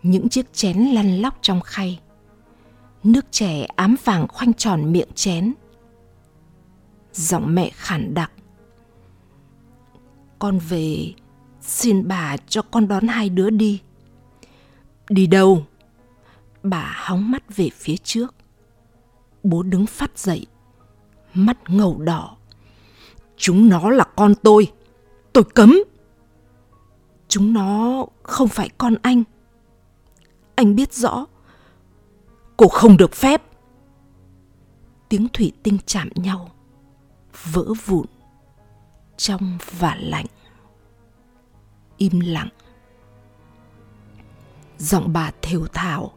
Những 0.02 0.28
chiếc 0.28 0.52
chén 0.52 0.78
lăn 0.78 1.16
lóc 1.16 1.38
trong 1.42 1.60
khay. 1.60 2.00
Nước 3.04 3.26
chè 3.30 3.64
ám 3.64 3.96
vàng 4.04 4.28
khoanh 4.28 4.54
tròn 4.54 4.92
miệng 4.92 5.08
chén 5.14 5.52
giọng 7.12 7.54
mẹ 7.54 7.70
khản 7.74 8.14
đặc 8.14 8.32
con 10.38 10.58
về, 10.58 11.12
xin 11.60 12.08
bà 12.08 12.36
cho 12.36 12.62
con 12.62 12.88
đón 12.88 13.08
hai 13.08 13.28
đứa 13.28 13.50
đi 13.50 13.80
đi 15.08 15.26
đâu 15.26 15.66
bà 16.62 16.92
hóng 16.96 17.30
mắt 17.30 17.56
về 17.56 17.68
phía 17.74 17.96
trước 17.96 18.34
bố 19.42 19.62
đứng 19.62 19.86
phát 19.86 20.18
dậy 20.18 20.46
mắt 21.34 21.58
ngầu 21.68 21.98
đỏ. 21.98 22.36
Chúng 23.36 23.68
nó 23.68 23.90
là 23.90 24.04
con 24.16 24.34
tôi. 24.42 24.72
Tôi 25.32 25.44
cấm. 25.44 25.82
Chúng 27.28 27.52
nó 27.52 28.06
không 28.22 28.48
phải 28.48 28.68
con 28.78 28.94
anh. 29.02 29.22
Anh 30.54 30.74
biết 30.76 30.92
rõ. 30.92 31.26
Cô 32.56 32.68
không 32.68 32.96
được 32.96 33.12
phép. 33.12 33.42
Tiếng 35.08 35.28
thủy 35.32 35.52
tinh 35.62 35.78
chạm 35.86 36.08
nhau 36.14 36.50
vỡ 37.52 37.64
vụn 37.86 38.06
trong 39.16 39.58
và 39.78 39.96
lạnh. 40.00 40.26
Im 41.96 42.20
lặng. 42.20 42.48
Giọng 44.78 45.12
bà 45.12 45.30
thều 45.42 45.66
thào. 45.66 46.12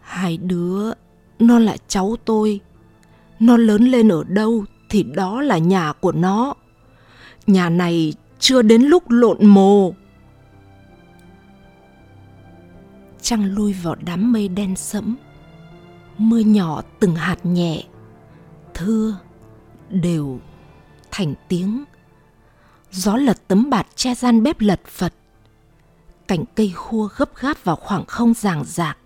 Hai 0.00 0.36
đứa, 0.36 0.92
nó 1.38 1.58
là 1.58 1.76
cháu 1.88 2.16
tôi. 2.24 2.60
Nó 3.40 3.56
lớn 3.56 3.84
lên 3.84 4.08
ở 4.08 4.24
đâu 4.24 4.64
thì 4.88 5.02
đó 5.02 5.40
là 5.40 5.58
nhà 5.58 5.92
của 5.92 6.12
nó. 6.12 6.54
Nhà 7.46 7.68
này 7.68 8.14
chưa 8.38 8.62
đến 8.62 8.82
lúc 8.82 9.10
lộn 9.10 9.46
mồ. 9.46 9.94
Trăng 13.20 13.44
lui 13.54 13.72
vào 13.72 13.94
đám 14.04 14.32
mây 14.32 14.48
đen 14.48 14.76
sẫm. 14.76 15.16
Mưa 16.18 16.38
nhỏ 16.38 16.82
từng 17.00 17.14
hạt 17.14 17.38
nhẹ, 17.42 17.84
thưa, 18.74 19.18
đều, 19.90 20.40
thành 21.10 21.34
tiếng. 21.48 21.84
Gió 22.90 23.16
lật 23.16 23.48
tấm 23.48 23.70
bạt 23.70 23.86
che 23.94 24.14
gian 24.14 24.42
bếp 24.42 24.60
lật 24.60 24.80
phật. 24.86 25.12
Cành 26.28 26.44
cây 26.54 26.72
khua 26.74 27.08
gấp 27.16 27.36
gáp 27.40 27.64
vào 27.64 27.76
khoảng 27.76 28.04
không 28.04 28.34
ràng 28.34 28.64
rạc. 28.64 28.98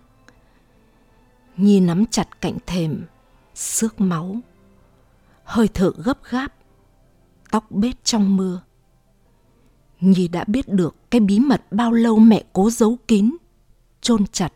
Nhi 1.57 1.79
nắm 1.79 2.05
chặt 2.05 2.41
cạnh 2.41 2.57
thềm, 2.65 3.05
xước 3.59 4.01
máu. 4.01 4.37
Hơi 5.43 5.67
thở 5.67 5.91
gấp 5.97 6.23
gáp, 6.29 6.53
tóc 7.51 7.71
bết 7.71 8.03
trong 8.03 8.37
mưa. 8.37 8.61
Nhi 9.99 10.27
đã 10.27 10.43
biết 10.47 10.69
được 10.69 10.95
cái 11.11 11.21
bí 11.21 11.39
mật 11.39 11.61
bao 11.71 11.91
lâu 11.91 12.19
mẹ 12.19 12.43
cố 12.53 12.69
giấu 12.69 12.97
kín, 13.07 13.35
chôn 14.01 14.27
chặt. 14.27 14.53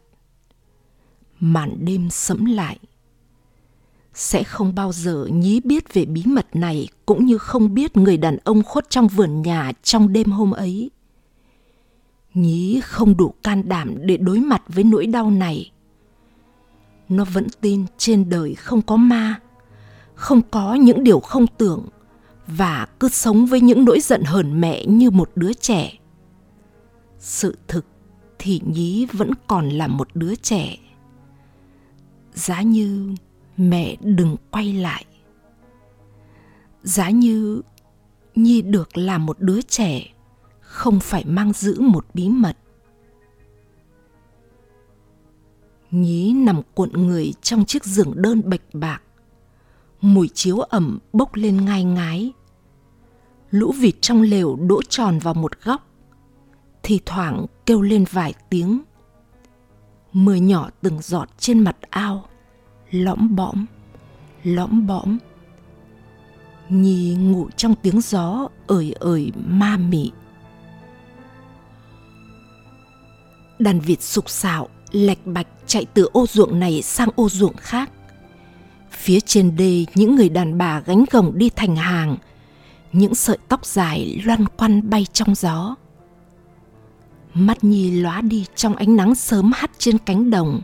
Màn 1.40 1.86
đêm 1.86 2.10
sẫm 2.10 2.46
lại. 2.46 2.80
Sẽ 4.14 4.44
không 4.44 4.76
bao 4.76 4.92
giờ 4.92 5.28
Nhí 5.32 5.60
biết 5.60 5.94
về 5.94 6.06
bí 6.06 6.24
mật 6.26 6.48
này 6.54 6.88
cũng 7.06 7.26
như 7.26 7.38
không 7.38 7.74
biết 7.74 7.98
người 7.98 8.18
đàn 8.18 8.38
ông 8.44 8.64
khuất 8.64 8.90
trong 8.90 9.08
vườn 9.08 9.42
nhà 9.42 9.72
trong 9.84 10.14
đêm 10.14 10.32
hôm 10.32 10.52
ấy. 10.52 10.92
Nhí 12.34 12.82
không 12.84 13.18
đủ 13.18 13.34
can 13.44 13.70
đảm 13.70 13.96
để 14.02 14.18
đối 14.18 14.40
mặt 14.40 14.64
với 14.68 14.84
nỗi 14.84 15.06
đau 15.06 15.32
này. 15.32 15.73
Nó 17.10 17.26
vẫn 17.26 17.48
tin 17.62 17.86
trên 17.98 18.30
đời 18.30 18.56
không 18.56 18.82
có 18.82 18.96
ma, 18.96 19.40
không 20.16 20.42
có 20.52 20.74
những 20.74 21.04
điều 21.04 21.20
không 21.20 21.48
tưởng 21.58 21.88
và 22.48 22.88
cứ 23.00 23.10
sống 23.10 23.46
với 23.46 23.62
những 23.62 23.86
nỗi 23.86 24.00
giận 24.00 24.24
hờn 24.24 24.62
mẹ 24.62 24.86
như 24.86 25.12
một 25.12 25.32
đứa 25.36 25.54
trẻ. 25.54 25.94
Sự 27.20 27.58
thực 27.68 27.86
thì 28.40 28.62
Nhí 28.66 29.08
vẫn 29.14 29.32
còn 29.48 29.70
là 29.70 29.88
một 29.88 30.08
đứa 30.14 30.36
trẻ. 30.36 30.78
Giá 32.34 32.62
như 32.62 33.16
mẹ 33.58 33.96
đừng 34.02 34.36
quay 34.52 34.74
lại. 34.74 35.06
Giá 36.84 37.10
như 37.10 37.62
Nhi 38.36 38.62
được 38.62 38.98
là 38.98 39.18
một 39.18 39.40
đứa 39.40 39.62
trẻ, 39.62 40.14
không 40.60 41.00
phải 41.00 41.26
mang 41.26 41.54
giữ 41.54 41.82
một 41.82 42.06
bí 42.14 42.30
mật. 42.30 42.58
Nhí 45.94 46.34
nằm 46.34 46.62
cuộn 46.74 46.90
người 46.94 47.34
trong 47.42 47.66
chiếc 47.66 47.86
giường 47.86 48.14
đơn 48.16 48.42
bạch 48.50 48.62
bạc. 48.74 49.02
Mùi 50.02 50.30
chiếu 50.34 50.60
ẩm 50.60 51.00
bốc 51.14 51.36
lên 51.36 51.66
ngai 51.66 51.84
ngái. 51.84 52.34
Lũ 53.52 53.74
vịt 53.80 53.96
trong 54.02 54.22
lều 54.22 54.56
đỗ 54.56 54.82
tròn 54.90 55.20
vào 55.20 55.34
một 55.34 55.52
góc. 55.64 55.88
Thì 56.84 57.00
thoảng 57.06 57.46
kêu 57.66 57.82
lên 57.82 58.06
vài 58.12 58.34
tiếng. 58.50 58.82
Mưa 60.14 60.36
nhỏ 60.36 60.70
từng 60.82 61.02
giọt 61.02 61.30
trên 61.38 61.60
mặt 61.60 61.78
ao, 61.90 62.26
lõm 62.92 63.36
bõm, 63.36 63.66
lõm 64.44 64.88
bõm. 64.88 65.18
Nhi 66.70 67.16
ngủ 67.16 67.50
trong 67.58 67.76
tiếng 67.76 68.02
gió 68.02 68.48
ời 68.68 68.96
ời 69.00 69.32
ma 69.46 69.78
mị. 69.78 70.12
Đàn 73.60 73.80
vịt 73.80 74.02
sục 74.02 74.30
sạo 74.30 74.70
lạch 74.94 75.26
bạch 75.26 75.48
chạy 75.68 75.86
từ 75.94 76.10
ô 76.14 76.28
ruộng 76.28 76.60
này 76.60 76.82
sang 76.82 77.10
ô 77.16 77.30
ruộng 77.30 77.56
khác. 77.58 77.92
Phía 78.92 79.20
trên 79.20 79.56
đê 79.56 79.86
những 79.96 80.16
người 80.16 80.30
đàn 80.30 80.58
bà 80.58 80.80
gánh 80.80 81.06
gồng 81.12 81.38
đi 81.38 81.50
thành 81.50 81.76
hàng, 81.76 82.18
những 82.94 83.16
sợi 83.16 83.38
tóc 83.48 83.66
dài 83.66 84.22
loan 84.26 84.46
quăn 84.46 84.90
bay 84.90 85.06
trong 85.14 85.36
gió. 85.36 85.76
Mắt 87.34 87.64
Nhi 87.64 87.92
lóa 87.92 88.22
đi 88.22 88.46
trong 88.56 88.76
ánh 88.76 88.96
nắng 88.96 89.16
sớm 89.16 89.52
hắt 89.56 89.72
trên 89.78 89.98
cánh 89.98 90.30
đồng. 90.30 90.62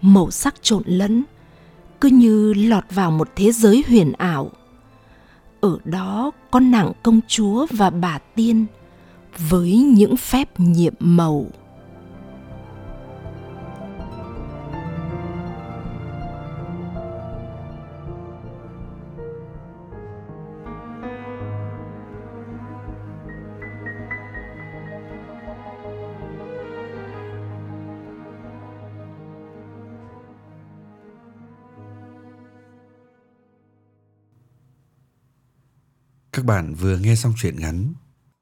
Màu 0.00 0.30
sắc 0.30 0.54
trộn 0.62 0.82
lẫn, 0.86 1.24
cứ 2.00 2.08
như 2.08 2.54
lọt 2.54 2.84
vào 2.90 3.10
một 3.10 3.28
thế 3.36 3.52
giới 3.52 3.84
huyền 3.88 4.12
ảo. 4.12 4.50
Ở 5.60 5.78
đó 5.84 6.30
có 6.50 6.60
nàng 6.60 6.92
công 7.02 7.20
chúa 7.28 7.66
và 7.70 7.90
bà 7.90 8.18
tiên 8.18 8.66
với 9.50 9.76
những 9.76 10.16
phép 10.16 10.60
nhiệm 10.60 10.94
màu. 10.98 11.46
Các 36.32 36.44
bạn 36.44 36.74
vừa 36.74 36.98
nghe 36.98 37.16
xong 37.16 37.32
truyện 37.36 37.56
ngắn 37.60 37.94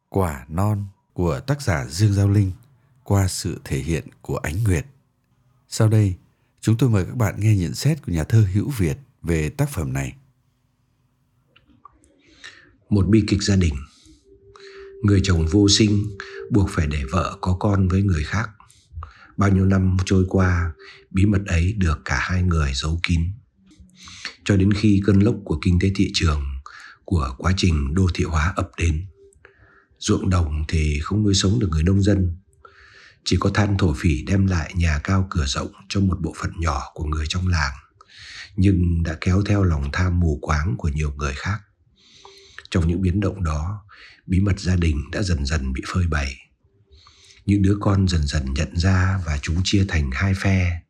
Quả 0.09 0.47
non 0.49 0.87
của 1.13 1.41
tác 1.41 1.63
giả 1.63 1.87
Dương 1.91 2.13
Giao 2.13 2.29
Linh 2.29 2.53
qua 3.05 3.29
sự 3.29 3.61
thể 3.65 3.79
hiện 3.79 4.05
của 4.23 4.37
Ánh 4.37 4.65
Nguyệt. 4.65 4.87
Sau 5.69 5.89
đây, 5.89 6.15
chúng 6.61 6.77
tôi 6.77 6.91
mời 6.91 7.05
các 7.05 7.17
bạn 7.17 7.35
nghe 7.39 7.57
nhận 7.57 7.75
xét 7.75 8.03
của 8.07 8.13
nhà 8.13 8.25
thơ 8.25 8.47
Hữu 8.53 8.71
Việt 8.71 8.99
về 9.23 9.49
tác 9.49 9.71
phẩm 9.71 9.93
này. 9.93 10.17
Một 12.91 13.09
bi 13.09 13.25
kịch 13.29 13.43
gia 13.43 13.57
đình 13.57 13.75
Người 15.03 15.21
chồng 15.25 15.47
vô 15.47 15.69
sinh 15.69 16.05
buộc 16.51 16.71
phải 16.71 16.87
để 16.87 17.03
vợ 17.13 17.39
có 17.41 17.57
con 17.61 17.89
với 17.89 18.03
người 18.03 18.25
khác. 18.25 18.51
Bao 19.37 19.51
nhiêu 19.51 19.65
năm 19.65 19.97
trôi 20.05 20.25
qua, 20.29 20.73
bí 21.11 21.27
mật 21.27 21.43
ấy 21.47 21.73
được 21.73 22.01
cả 22.05 22.19
hai 22.21 22.43
người 22.43 22.73
giấu 22.75 23.01
kín. 23.03 23.21
Cho 24.45 24.57
đến 24.57 24.73
khi 24.73 25.03
cơn 25.07 25.21
lốc 25.21 25.37
của 25.45 25.59
kinh 25.63 25.79
tế 25.81 25.91
thị 25.95 26.11
trường 26.15 26.43
của 27.11 27.35
quá 27.39 27.53
trình 27.57 27.95
đô 27.95 28.07
thị 28.15 28.25
hóa 28.25 28.53
ập 28.57 28.71
đến. 28.79 29.07
Ruộng 29.99 30.31
đồng 30.31 30.65
thì 30.69 31.01
không 31.03 31.23
nuôi 31.23 31.35
sống 31.35 31.59
được 31.59 31.69
người 31.71 31.83
nông 31.83 32.03
dân. 32.03 32.37
Chỉ 33.25 33.37
có 33.41 33.51
than 33.55 33.79
thổ 33.79 33.95
phỉ 33.99 34.23
đem 34.23 34.47
lại 34.47 34.73
nhà 34.75 35.01
cao 35.05 35.27
cửa 35.31 35.45
rộng 35.47 35.73
cho 35.89 36.01
một 36.01 36.21
bộ 36.21 36.35
phận 36.41 36.51
nhỏ 36.59 36.83
của 36.95 37.05
người 37.05 37.27
trong 37.29 37.49
làng, 37.49 37.73
nhưng 38.57 39.03
đã 39.03 39.17
kéo 39.21 39.43
theo 39.47 39.65
lòng 39.65 39.89
tham 39.93 40.21
mù 40.21 40.39
quáng 40.43 40.75
của 40.79 40.89
nhiều 40.89 41.13
người 41.17 41.33
khác. 41.37 41.59
Trong 42.71 42.89
những 42.89 43.03
biến 43.03 43.21
động 43.21 43.45
đó, 43.45 43.85
bí 44.27 44.41
mật 44.41 44.61
gia 44.61 44.77
đình 44.77 45.11
đã 45.13 45.23
dần 45.23 45.47
dần 45.47 45.73
bị 45.73 45.83
phơi 45.87 46.07
bày. 46.07 46.37
Những 47.47 47.63
đứa 47.63 47.77
con 47.81 48.09
dần 48.09 48.27
dần 48.27 48.55
nhận 48.55 48.77
ra 48.77 49.21
và 49.27 49.39
chúng 49.43 49.61
chia 49.65 49.85
thành 49.89 50.11
hai 50.13 50.35
phe. 50.35 50.81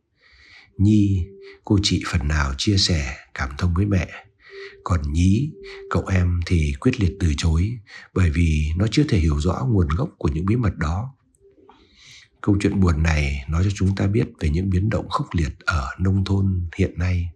Nhi, 0.79 1.27
cô 1.65 1.79
chị 1.83 2.03
phần 2.07 2.29
nào 2.29 2.55
chia 2.59 2.77
sẻ, 2.77 3.17
cảm 3.35 3.51
thông 3.59 3.75
với 3.75 3.87
mẹ 3.87 4.28
còn 4.88 5.12
nhí, 5.12 5.51
cậu 5.90 6.07
em 6.07 6.40
thì 6.46 6.74
quyết 6.81 7.01
liệt 7.01 7.16
từ 7.20 7.33
chối 7.37 7.79
bởi 8.14 8.31
vì 8.31 8.70
nó 8.77 8.87
chưa 8.90 9.05
thể 9.09 9.18
hiểu 9.18 9.40
rõ 9.40 9.66
nguồn 9.70 9.88
gốc 9.88 10.11
của 10.18 10.29
những 10.29 10.46
bí 10.46 10.57
mật 10.57 10.77
đó. 10.77 11.14
Câu 12.40 12.57
chuyện 12.61 12.81
buồn 12.81 13.03
này 13.03 13.44
nói 13.48 13.64
cho 13.64 13.70
chúng 13.74 13.96
ta 13.96 14.07
biết 14.07 14.27
về 14.40 14.48
những 14.48 14.70
biến 14.70 14.90
động 14.90 15.09
khốc 15.09 15.27
liệt 15.33 15.59
ở 15.64 15.88
nông 15.98 16.24
thôn 16.24 16.68
hiện 16.77 16.98
nay. 16.98 17.31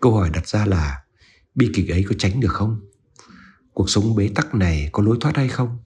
Câu 0.00 0.14
hỏi 0.14 0.30
đặt 0.30 0.48
ra 0.48 0.66
là 0.66 1.02
bi 1.54 1.70
kịch 1.74 1.88
ấy 1.88 2.04
có 2.08 2.14
tránh 2.18 2.40
được 2.40 2.52
không? 2.52 2.80
Cuộc 3.74 3.90
sống 3.90 4.16
bế 4.16 4.28
tắc 4.34 4.54
này 4.54 4.88
có 4.92 5.02
lối 5.02 5.16
thoát 5.20 5.36
hay 5.36 5.48
không? 5.48 5.78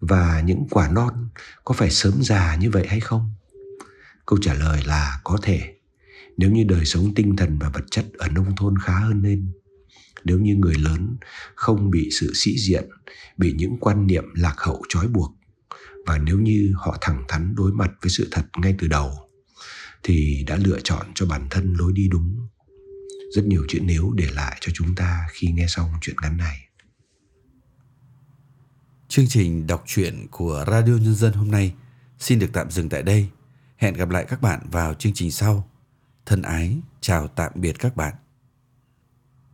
Và 0.00 0.40
những 0.40 0.66
quả 0.70 0.88
non 0.88 1.28
có 1.64 1.74
phải 1.74 1.90
sớm 1.90 2.22
già 2.22 2.56
như 2.56 2.70
vậy 2.70 2.86
hay 2.88 3.00
không? 3.00 3.34
Câu 4.26 4.38
trả 4.42 4.54
lời 4.54 4.82
là 4.86 5.20
có 5.24 5.38
thể 5.42 5.74
nếu 6.36 6.50
như 6.50 6.64
đời 6.64 6.84
sống 6.84 7.14
tinh 7.14 7.36
thần 7.36 7.58
và 7.58 7.68
vật 7.68 7.84
chất 7.90 8.06
ở 8.18 8.28
nông 8.28 8.56
thôn 8.56 8.74
khá 8.84 8.98
hơn 8.98 9.22
lên 9.22 9.52
nếu 10.24 10.38
như 10.38 10.54
người 10.54 10.74
lớn 10.74 11.16
không 11.54 11.90
bị 11.90 12.08
sự 12.20 12.32
sĩ 12.34 12.58
diện 12.58 12.88
bị 13.36 13.54
những 13.56 13.76
quan 13.80 14.06
niệm 14.06 14.24
lạc 14.34 14.54
hậu 14.58 14.82
trói 14.88 15.08
buộc 15.08 15.32
và 16.06 16.18
nếu 16.18 16.38
như 16.38 16.72
họ 16.76 16.98
thẳng 17.00 17.24
thắn 17.28 17.54
đối 17.54 17.72
mặt 17.72 17.90
với 18.02 18.10
sự 18.10 18.28
thật 18.30 18.44
ngay 18.56 18.74
từ 18.78 18.88
đầu 18.88 19.10
thì 20.02 20.44
đã 20.46 20.56
lựa 20.56 20.80
chọn 20.84 21.06
cho 21.14 21.26
bản 21.26 21.46
thân 21.50 21.74
lối 21.78 21.92
đi 21.92 22.08
đúng 22.08 22.48
rất 23.34 23.44
nhiều 23.44 23.64
chữ 23.68 23.78
nếu 23.82 24.12
để 24.14 24.28
lại 24.32 24.56
cho 24.60 24.72
chúng 24.74 24.94
ta 24.94 25.26
khi 25.32 25.48
nghe 25.48 25.66
xong 25.68 25.88
chuyện 26.00 26.16
ngắn 26.22 26.36
này 26.36 26.58
Chương 29.12 29.28
trình 29.28 29.66
đọc 29.66 29.84
truyện 29.86 30.26
của 30.30 30.64
Radio 30.66 30.92
Nhân 30.92 31.14
dân 31.14 31.32
hôm 31.32 31.50
nay 31.50 31.74
xin 32.18 32.38
được 32.38 32.50
tạm 32.52 32.70
dừng 32.70 32.88
tại 32.88 33.02
đây. 33.02 33.28
Hẹn 33.76 33.94
gặp 33.94 34.10
lại 34.10 34.24
các 34.28 34.42
bạn 34.42 34.60
vào 34.70 34.94
chương 34.94 35.12
trình 35.14 35.30
sau. 35.30 35.68
Thân 36.26 36.42
ái, 36.42 36.76
chào 37.00 37.28
tạm 37.28 37.52
biệt 37.54 37.78
các 37.78 37.96
bạn. 37.96 38.14